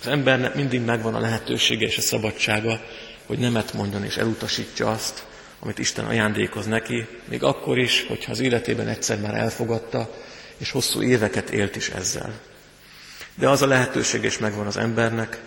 Az 0.00 0.06
embernek 0.06 0.54
mindig 0.54 0.80
megvan 0.80 1.14
a 1.14 1.20
lehetősége 1.20 1.86
és 1.86 1.96
a 1.96 2.00
szabadsága, 2.00 2.80
hogy 3.26 3.38
nemet 3.38 3.72
mondjon 3.72 4.04
és 4.04 4.16
elutasítja 4.16 4.90
azt, 4.90 5.26
amit 5.60 5.78
Isten 5.78 6.04
ajándékoz 6.04 6.66
neki, 6.66 7.06
még 7.24 7.42
akkor 7.42 7.78
is, 7.78 8.06
hogyha 8.08 8.30
az 8.30 8.40
életében 8.40 8.88
egyszer 8.88 9.20
már 9.20 9.34
elfogadta, 9.34 10.10
és 10.56 10.70
hosszú 10.70 11.02
éveket 11.02 11.50
élt 11.50 11.76
is 11.76 11.88
ezzel. 11.88 12.32
De 13.34 13.48
az 13.48 13.62
a 13.62 13.66
lehetőség 13.66 14.24
is 14.24 14.38
megvan 14.38 14.66
az 14.66 14.76
embernek, 14.76 15.42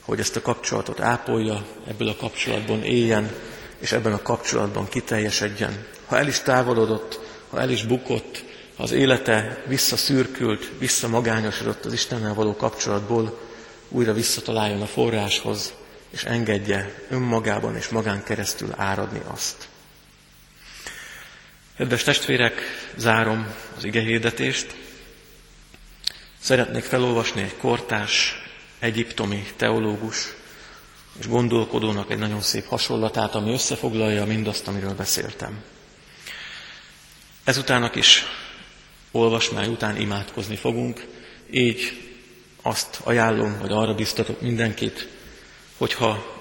hogy 0.00 0.20
ezt 0.20 0.36
a 0.36 0.42
kapcsolatot 0.42 1.00
ápolja, 1.00 1.66
ebből 1.88 2.08
a 2.08 2.16
kapcsolatban 2.16 2.82
éljen, 2.82 3.30
és 3.78 3.92
ebben 3.92 4.12
a 4.12 4.22
kapcsolatban 4.22 4.88
kiteljesedjen. 4.88 5.86
Ha 6.06 6.18
el 6.18 6.26
is 6.26 6.40
távolodott, 6.40 7.20
ha 7.50 7.60
el 7.60 7.70
is 7.70 7.84
bukott, 7.84 8.44
ha 8.76 8.82
az 8.82 8.92
élete 8.92 9.62
visszaszürkült, 9.66 10.70
visszamagányosodott 10.78 11.84
az 11.84 11.92
Istennel 11.92 12.34
való 12.34 12.56
kapcsolatból, 12.56 13.38
újra 13.88 14.12
visszataláljon 14.12 14.82
a 14.82 14.86
forráshoz, 14.86 15.72
és 16.16 16.24
engedje 16.24 17.02
önmagában 17.08 17.76
és 17.76 17.88
magán 17.88 18.24
keresztül 18.24 18.72
áradni 18.76 19.20
azt. 19.26 19.68
Kedves 21.76 22.02
testvérek, 22.02 22.60
zárom 22.96 23.54
az 23.76 23.84
igehirdetést. 23.84 24.74
Szeretnék 26.40 26.82
felolvasni 26.82 27.42
egy 27.42 27.56
kortás, 27.56 28.34
egyiptomi 28.78 29.46
teológus 29.56 30.34
és 31.18 31.28
gondolkodónak 31.28 32.10
egy 32.10 32.18
nagyon 32.18 32.40
szép 32.40 32.66
hasonlatát, 32.66 33.34
ami 33.34 33.52
összefoglalja 33.52 34.24
mindazt, 34.24 34.68
amiről 34.68 34.94
beszéltem. 34.94 35.62
Ezutának 37.44 37.94
is 37.96 38.24
olvasmány 39.10 39.68
után 39.68 40.00
imádkozni 40.00 40.56
fogunk, 40.56 41.06
így 41.50 42.10
azt 42.62 43.00
ajánlom, 43.04 43.58
vagy 43.60 43.72
arra 43.72 43.94
biztatok 43.94 44.40
mindenkit, 44.40 45.14
hogyha 45.76 46.34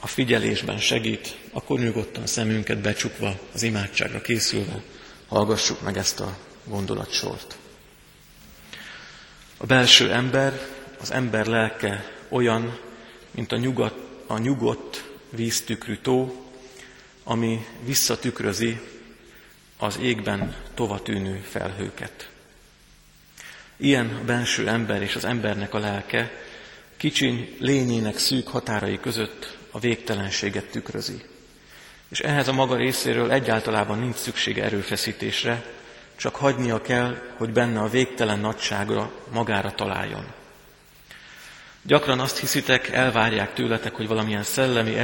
a 0.00 0.06
figyelésben 0.06 0.78
segít, 0.78 1.36
akkor 1.52 1.78
nyugodtan 1.78 2.26
szemünket 2.26 2.78
becsukva, 2.78 3.38
az 3.52 3.62
imádságra 3.62 4.20
készülve 4.20 4.82
hallgassuk 5.28 5.82
meg 5.82 5.96
ezt 5.96 6.20
a 6.20 6.36
gondolatsort. 6.64 7.56
A 9.56 9.66
belső 9.66 10.12
ember, 10.12 10.60
az 11.00 11.10
ember 11.10 11.46
lelke 11.46 12.12
olyan, 12.28 12.78
mint 13.30 13.52
a, 13.52 13.56
nyugat, 13.56 13.94
a 14.26 14.38
nyugodt 14.38 15.04
víztükrű 15.30 15.96
tó, 15.96 16.46
ami 17.24 17.66
visszatükrözi 17.84 18.80
az 19.76 19.98
égben 20.02 20.56
tovatűnő 20.74 21.44
felhőket. 21.50 22.30
Ilyen 23.76 24.18
a 24.22 24.24
belső 24.24 24.68
ember 24.68 25.02
és 25.02 25.14
az 25.14 25.24
embernek 25.24 25.74
a 25.74 25.78
lelke 25.78 26.45
kicsiny 26.96 27.56
lényének 27.58 28.18
szűk 28.18 28.48
határai 28.48 29.00
között 29.00 29.56
a 29.70 29.78
végtelenséget 29.78 30.70
tükrözi. 30.70 31.22
És 32.08 32.20
ehhez 32.20 32.48
a 32.48 32.52
maga 32.52 32.76
részéről 32.76 33.30
egyáltalában 33.30 33.98
nincs 33.98 34.16
szüksége 34.16 34.64
erőfeszítésre, 34.64 35.64
csak 36.16 36.34
hagynia 36.36 36.80
kell, 36.80 37.16
hogy 37.36 37.50
benne 37.50 37.80
a 37.80 37.88
végtelen 37.88 38.38
nagyságra 38.38 39.12
magára 39.32 39.74
találjon. 39.74 40.24
Gyakran 41.82 42.20
azt 42.20 42.38
hiszitek, 42.38 42.88
elvárják 42.88 43.54
tőletek, 43.54 43.94
hogy 43.94 44.08
valamilyen 44.08 44.42
szellemi 44.42 44.96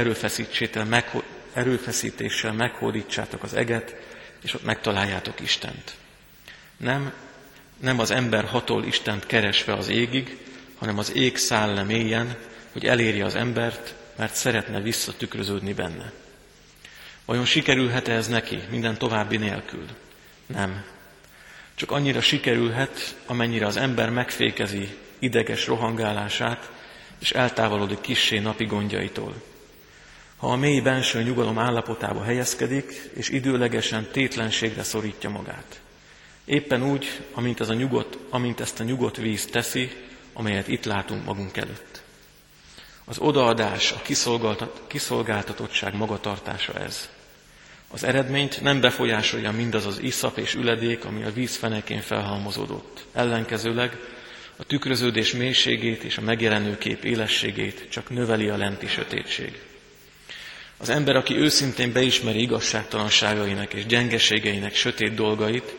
erőfeszítéssel 1.53 2.53
meghódítsátok 2.53 3.43
az 3.43 3.53
eget, 3.53 3.95
és 4.41 4.53
ott 4.53 4.63
megtaláljátok 4.63 5.39
Istent. 5.39 5.95
Nem, 6.77 7.13
nem 7.79 7.99
az 7.99 8.11
ember 8.11 8.45
hatol 8.45 8.83
Istent 8.83 9.25
keresve 9.25 9.73
az 9.73 9.87
égig, 9.87 10.37
hanem 10.83 10.97
az 10.97 11.15
ég 11.15 11.37
száll 11.37 11.73
le 11.73 11.83
hogy 12.71 12.85
elérje 12.85 13.25
az 13.25 13.35
embert, 13.35 13.95
mert 14.15 14.35
szeretne 14.35 14.81
visszatükröződni 14.81 15.73
benne. 15.73 16.11
Vajon 17.25 17.45
sikerülhet 17.45 18.07
-e 18.07 18.11
ez 18.11 18.27
neki 18.27 18.59
minden 18.69 18.97
további 18.97 19.37
nélkül? 19.37 19.85
Nem. 20.45 20.83
Csak 21.75 21.91
annyira 21.91 22.21
sikerülhet, 22.21 23.15
amennyire 23.25 23.65
az 23.65 23.77
ember 23.77 24.09
megfékezi 24.09 24.97
ideges 25.19 25.67
rohangálását, 25.67 26.71
és 27.19 27.31
eltávolodik 27.31 28.01
kissé 28.01 28.39
napi 28.39 28.65
gondjaitól. 28.65 29.33
Ha 30.37 30.51
a 30.51 30.55
mély 30.55 30.79
benső 30.79 31.21
nyugalom 31.21 31.59
állapotába 31.59 32.23
helyezkedik, 32.23 33.09
és 33.13 33.29
időlegesen 33.29 34.07
tétlenségre 34.11 34.83
szorítja 34.83 35.29
magát. 35.29 35.81
Éppen 36.45 36.83
úgy, 36.83 37.21
amint, 37.33 37.59
ez 37.59 37.69
a 37.69 37.73
nyugodt, 37.73 38.17
amint 38.29 38.59
ezt 38.59 38.79
a 38.79 38.83
nyugodt 38.83 39.17
víz 39.17 39.45
teszi, 39.45 40.11
amelyet 40.33 40.67
itt 40.67 40.85
látunk 40.85 41.25
magunk 41.25 41.57
előtt. 41.57 42.01
Az 43.05 43.17
odaadás, 43.19 43.91
a 43.91 44.01
kiszolgáltatottság 44.87 45.95
magatartása 45.95 46.73
ez. 46.73 47.09
Az 47.87 48.03
eredményt 48.03 48.61
nem 48.61 48.81
befolyásolja 48.81 49.51
mindaz 49.51 49.85
az 49.85 49.99
iszap 49.99 50.37
és 50.37 50.53
üledék, 50.53 51.05
ami 51.05 51.23
a 51.23 51.33
víz 51.33 51.55
fenekén 51.55 52.01
felhalmozódott. 52.01 53.05
Ellenkezőleg 53.13 53.97
a 54.55 54.63
tükröződés 54.63 55.33
mélységét 55.33 56.03
és 56.03 56.17
a 56.17 56.21
megjelenő 56.21 56.77
kép 56.77 57.03
élességét 57.03 57.87
csak 57.89 58.09
növeli 58.09 58.49
a 58.49 58.57
lenti 58.57 58.87
sötétség. 58.87 59.61
Az 60.77 60.89
ember, 60.89 61.15
aki 61.15 61.37
őszintén 61.37 61.91
beismeri 61.91 62.41
igazságtalanságainak 62.41 63.73
és 63.73 63.85
gyengeségeinek 63.85 64.75
sötét 64.75 65.13
dolgait, 65.13 65.75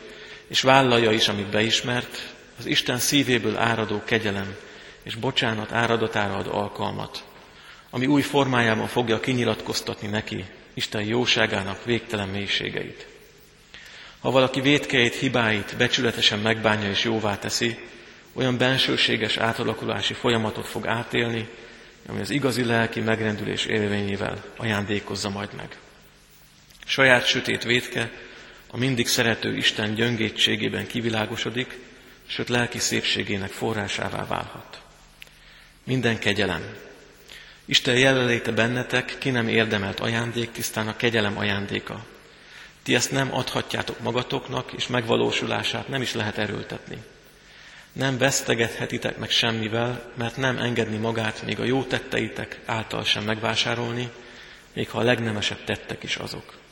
és 0.47 0.61
vállalja 0.61 1.11
is, 1.11 1.29
amit 1.29 1.51
beismert, 1.51 2.34
az 2.59 2.67
Isten 2.67 2.99
szívéből 2.99 3.57
áradó 3.57 4.03
kegyelem 4.05 4.57
és 5.03 5.14
bocsánat 5.14 5.73
áradatára 5.73 6.37
ad 6.37 6.47
alkalmat, 6.47 7.25
ami 7.90 8.07
új 8.07 8.23
formájában 8.23 8.87
fogja 8.87 9.21
kinyilatkoztatni 9.21 10.09
neki 10.09 10.45
Isten 10.75 11.03
jóságának 11.03 11.85
végtelen 11.85 12.29
mélységeit. 12.29 13.07
Ha 14.21 14.31
valaki 14.31 14.61
védkeit, 14.61 15.14
hibáit 15.14 15.77
becsületesen 15.77 16.38
megbánja 16.38 16.90
és 16.90 17.05
jóvá 17.05 17.38
teszi, 17.38 17.79
olyan 18.33 18.59
bensőséges 18.59 19.37
átalakulási 19.37 20.14
folyamatot 20.14 20.67
fog 20.67 20.87
átélni, 20.87 21.49
ami 22.07 22.21
az 22.21 22.31
igazi 22.31 22.64
lelki 22.64 23.01
megrendülés 23.01 23.64
élvényével 23.64 24.45
ajándékozza 24.57 25.31
majd 25.31 25.49
meg. 25.57 25.77
Saját 26.85 27.27
sötét 27.27 27.62
védke 27.62 28.11
a 28.71 28.77
mindig 28.77 29.07
szerető 29.07 29.57
Isten 29.57 29.95
gyöngétségében 29.95 30.87
kivilágosodik, 30.87 31.79
sőt 32.27 32.49
lelki 32.49 32.79
szépségének 32.79 33.51
forrásává 33.51 34.27
válhat. 34.27 34.81
Minden 35.85 36.19
kegyelem. 36.19 36.77
Isten 37.65 37.99
jelenléte 37.99 38.53
bennetek 38.53 39.17
ki 39.19 39.31
nem 39.31 39.49
érdemelt 39.49 40.01
ajándék, 40.01 40.53
tisztán 40.53 40.89
a 40.89 40.97
kegyelem 40.97 41.39
ajándéka. 41.39 42.05
Ti 42.83 42.95
ezt 42.95 43.11
nem 43.11 43.35
adhatjátok 43.35 44.01
magatoknak, 44.01 44.73
és 44.73 44.87
megvalósulását 44.87 45.89
nem 45.89 46.03
is 46.03 46.15
lehet 46.15 46.39
erőltetni. 46.39 47.03
Nem 47.93 48.19
vesztegethetitek 48.19 49.19
meg 49.19 49.31
semmivel, 49.31 50.13
mert 50.15 50.37
nem 50.37 50.59
engedni 50.59 50.97
magát 50.97 51.43
még 51.43 51.61
a 51.61 51.65
jó 51.65 51.83
tetteitek 51.85 52.61
által 52.65 53.05
sem 53.05 53.25
megvásárolni, 53.25 54.11
még 54.73 54.91
ha 54.91 54.99
a 54.99 55.03
legnemesebb 55.03 55.65
tettek 55.65 56.03
is 56.03 56.17
azok. 56.17 56.63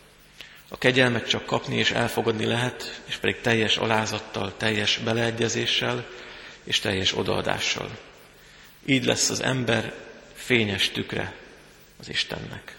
A 0.73 0.79
kegyelmet 0.79 1.29
csak 1.29 1.47
kapni 1.47 1.77
és 1.77 1.91
elfogadni 1.91 2.45
lehet, 2.45 3.01
és 3.05 3.17
pedig 3.17 3.41
teljes 3.41 3.77
alázattal, 3.77 4.57
teljes 4.57 4.99
beleegyezéssel, 5.05 6.07
és 6.65 6.81
teljes 6.81 7.17
odaadással. 7.17 7.99
Így 8.85 9.05
lesz 9.05 9.31
az 9.31 9.43
ember 9.43 9.95
fényes 10.35 10.91
tükre 10.91 11.35
az 12.01 12.09
Istennek. 12.09 12.77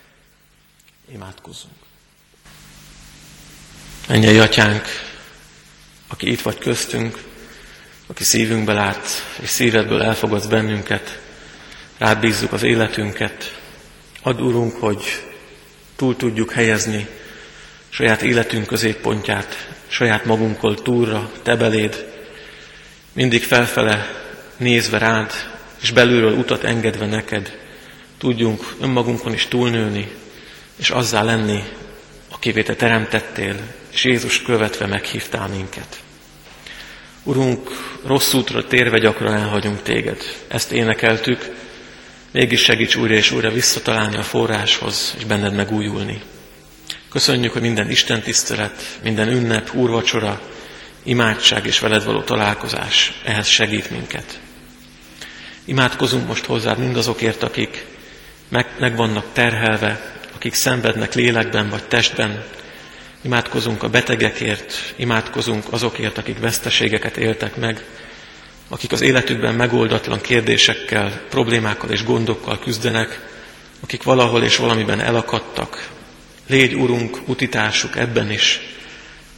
Imádkozzunk. 1.11 1.75
Mennyei 4.07 4.39
atyánk, 4.39 4.85
aki 6.07 6.31
itt 6.31 6.41
vagy 6.41 6.57
köztünk, 6.57 7.23
aki 8.07 8.23
szívünkbe 8.23 8.73
lát, 8.73 9.07
és 9.41 9.49
szívedből 9.49 10.01
elfogadsz 10.01 10.45
bennünket, 10.45 11.19
rád 11.97 12.19
bízzuk 12.19 12.51
az 12.51 12.63
életünket. 12.63 13.59
Add, 14.21 14.39
Urunk, 14.39 14.75
hogy 14.75 15.03
túl 15.95 16.15
tudjuk 16.15 16.51
helyezni 16.51 17.07
saját 17.93 18.21
életünk 18.21 18.65
középpontját, 18.65 19.67
saját 19.87 20.25
magunkkal 20.25 20.75
túlra, 20.75 21.31
te 21.43 21.55
beléd, 21.55 22.05
mindig 23.11 23.43
felfele 23.43 24.07
nézve 24.57 24.97
rád, 24.97 25.31
és 25.81 25.91
belülről 25.91 26.37
utat 26.37 26.63
engedve 26.63 27.05
neked, 27.05 27.59
tudjunk 28.17 28.75
önmagunkon 28.81 29.33
is 29.33 29.47
túlnőni, 29.47 30.11
és 30.75 30.89
azzá 30.89 31.23
lenni, 31.23 31.63
akivé 32.31 32.63
te 32.63 32.75
teremtettél, 32.75 33.55
és 33.91 34.03
Jézus 34.03 34.41
követve 34.41 34.85
meghívtál 34.85 35.47
minket. 35.47 36.01
Urunk, 37.23 37.69
rossz 38.05 38.33
útra 38.33 38.67
térve 38.67 38.99
gyakran 38.99 39.33
elhagyunk 39.33 39.81
téged. 39.81 40.21
Ezt 40.47 40.71
énekeltük, 40.71 41.55
mégis 42.31 42.61
segíts 42.61 42.95
újra 42.95 43.13
és 43.13 43.31
újra 43.31 43.51
visszatalálni 43.51 44.15
a 44.15 44.23
forráshoz, 44.23 45.15
és 45.17 45.25
benned 45.25 45.55
megújulni. 45.55 46.21
Köszönjük, 47.13 47.53
hogy 47.53 47.61
minden 47.61 47.89
Isten 47.89 48.21
tisztelet, 48.21 48.99
minden 49.03 49.27
ünnep, 49.27 49.73
úrvacsora, 49.73 50.41
imádság 51.03 51.65
és 51.65 51.79
veled 51.79 52.03
való 52.03 52.21
találkozás 52.21 53.21
ehhez 53.25 53.47
segít 53.47 53.89
minket. 53.89 54.39
Imádkozunk 55.65 56.27
most 56.27 56.45
hozzád 56.45 56.77
mindazokért, 56.77 57.43
akik 57.43 57.85
meg, 58.49 58.67
meg 58.79 58.95
vannak 58.95 59.25
terhelve, 59.33 60.19
akik 60.35 60.53
szenvednek 60.53 61.13
lélekben 61.13 61.69
vagy 61.69 61.83
testben. 61.83 62.43
Imádkozunk 63.21 63.83
a 63.83 63.89
betegekért, 63.89 64.93
imádkozunk 64.95 65.63
azokért, 65.69 66.17
akik 66.17 66.39
veszteségeket 66.39 67.17
éltek 67.17 67.55
meg, 67.55 67.85
akik 68.69 68.91
az 68.91 69.01
életükben 69.01 69.55
megoldatlan 69.55 70.21
kérdésekkel, 70.21 71.21
problémákkal 71.29 71.89
és 71.89 72.03
gondokkal 72.03 72.59
küzdenek, 72.59 73.19
akik 73.79 74.03
valahol 74.03 74.43
és 74.43 74.57
valamiben 74.57 74.99
elakadtak. 74.99 75.91
Légy, 76.47 76.75
Urunk, 76.75 77.21
utitársuk 77.25 77.97
ebben 77.97 78.31
is, 78.31 78.59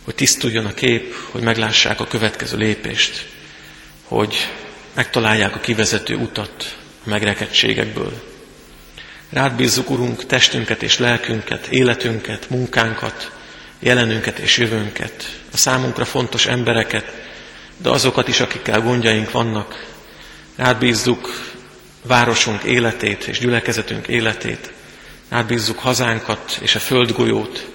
hogy 0.03 0.15
tisztuljon 0.15 0.65
a 0.65 0.73
kép, 0.73 1.15
hogy 1.31 1.41
meglássák 1.41 1.99
a 1.99 2.07
következő 2.07 2.57
lépést, 2.57 3.27
hogy 4.03 4.35
megtalálják 4.93 5.55
a 5.55 5.59
kivezető 5.59 6.15
utat 6.15 6.77
a 7.05 7.09
megrekedtségekből. 7.09 8.23
Rád 9.29 9.55
bízzuk, 9.55 9.89
Urunk, 9.89 10.25
testünket 10.25 10.83
és 10.83 10.99
lelkünket, 10.99 11.67
életünket, 11.67 12.49
munkánkat, 12.49 13.31
jelenünket 13.79 14.39
és 14.39 14.57
jövőnket, 14.57 15.39
a 15.51 15.57
számunkra 15.57 16.05
fontos 16.05 16.45
embereket, 16.45 17.11
de 17.77 17.89
azokat 17.89 18.27
is, 18.27 18.39
akikkel 18.39 18.81
gondjaink 18.81 19.31
vannak. 19.31 19.85
Rád 20.55 20.77
bízzuk 20.77 21.53
városunk 22.01 22.63
életét 22.63 23.23
és 23.23 23.39
gyülekezetünk 23.39 24.07
életét. 24.07 24.73
Rád 25.29 25.45
bízzuk 25.45 25.79
hazánkat 25.79 26.59
és 26.61 26.75
a 26.75 26.79
földgolyót. 26.79 27.69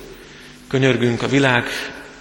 Könyörgünk 0.68 1.22
a 1.22 1.28
világ 1.28 1.66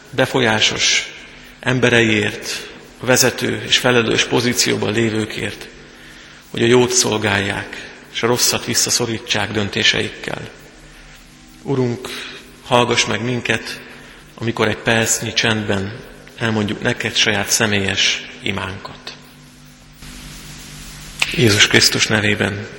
befolyásos 0.10 1.14
embereiért, 1.60 2.68
a 3.00 3.06
vezető 3.06 3.64
és 3.68 3.78
felelős 3.78 4.24
pozícióban 4.26 4.94
lévőkért, 4.94 5.68
hogy 6.50 6.64
a 6.64 6.66
jót 6.66 6.92
szolgálják, 6.92 7.92
és 8.14 8.24
a 8.24 8.28
rosszat 8.28 8.66
visszaszorítsák 8.66 9.52
döntéseikkel. 9.52 10.50
Urunk, 11.62 12.10
hallgass 12.66 13.06
meg 13.06 13.24
minket, 13.24 13.82
amikor 14.36 14.68
egy 14.68 14.78
percnyi 14.78 15.34
csendben 15.34 16.00
elmondjuk 16.38 16.82
neked 16.82 17.16
saját 17.16 17.50
személyes 17.50 18.30
imánkat. 18.42 19.18
Jézus 21.36 21.68
Krisztus 21.68 22.08
nevében 22.08 22.68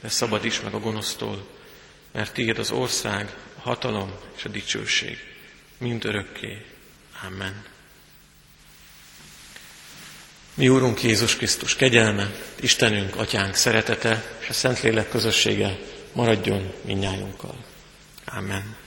de 0.00 0.08
szabadíts 0.08 0.62
meg 0.62 0.74
a 0.74 0.80
gonosztól, 0.80 1.46
mert 2.12 2.34
tiéd 2.34 2.58
az 2.58 2.70
ország, 2.70 3.36
a 3.56 3.60
hatalom 3.60 4.12
és 4.36 4.44
a 4.44 4.48
dicsőség, 4.48 5.18
mind 5.78 6.04
örökké. 6.04 6.64
Amen. 7.26 7.64
Mi 10.54 10.68
Úrunk 10.68 11.02
Jézus 11.02 11.36
Krisztus 11.36 11.76
kegyelme, 11.76 12.30
Istenünk, 12.60 13.16
Atyánk 13.16 13.54
szeretete 13.54 14.38
és 14.40 14.48
a 14.48 14.52
Szentlélek 14.52 15.08
közössége 15.08 15.78
maradjon 16.12 16.72
minnyájunkkal. 16.84 17.64
Amen. 18.24 18.79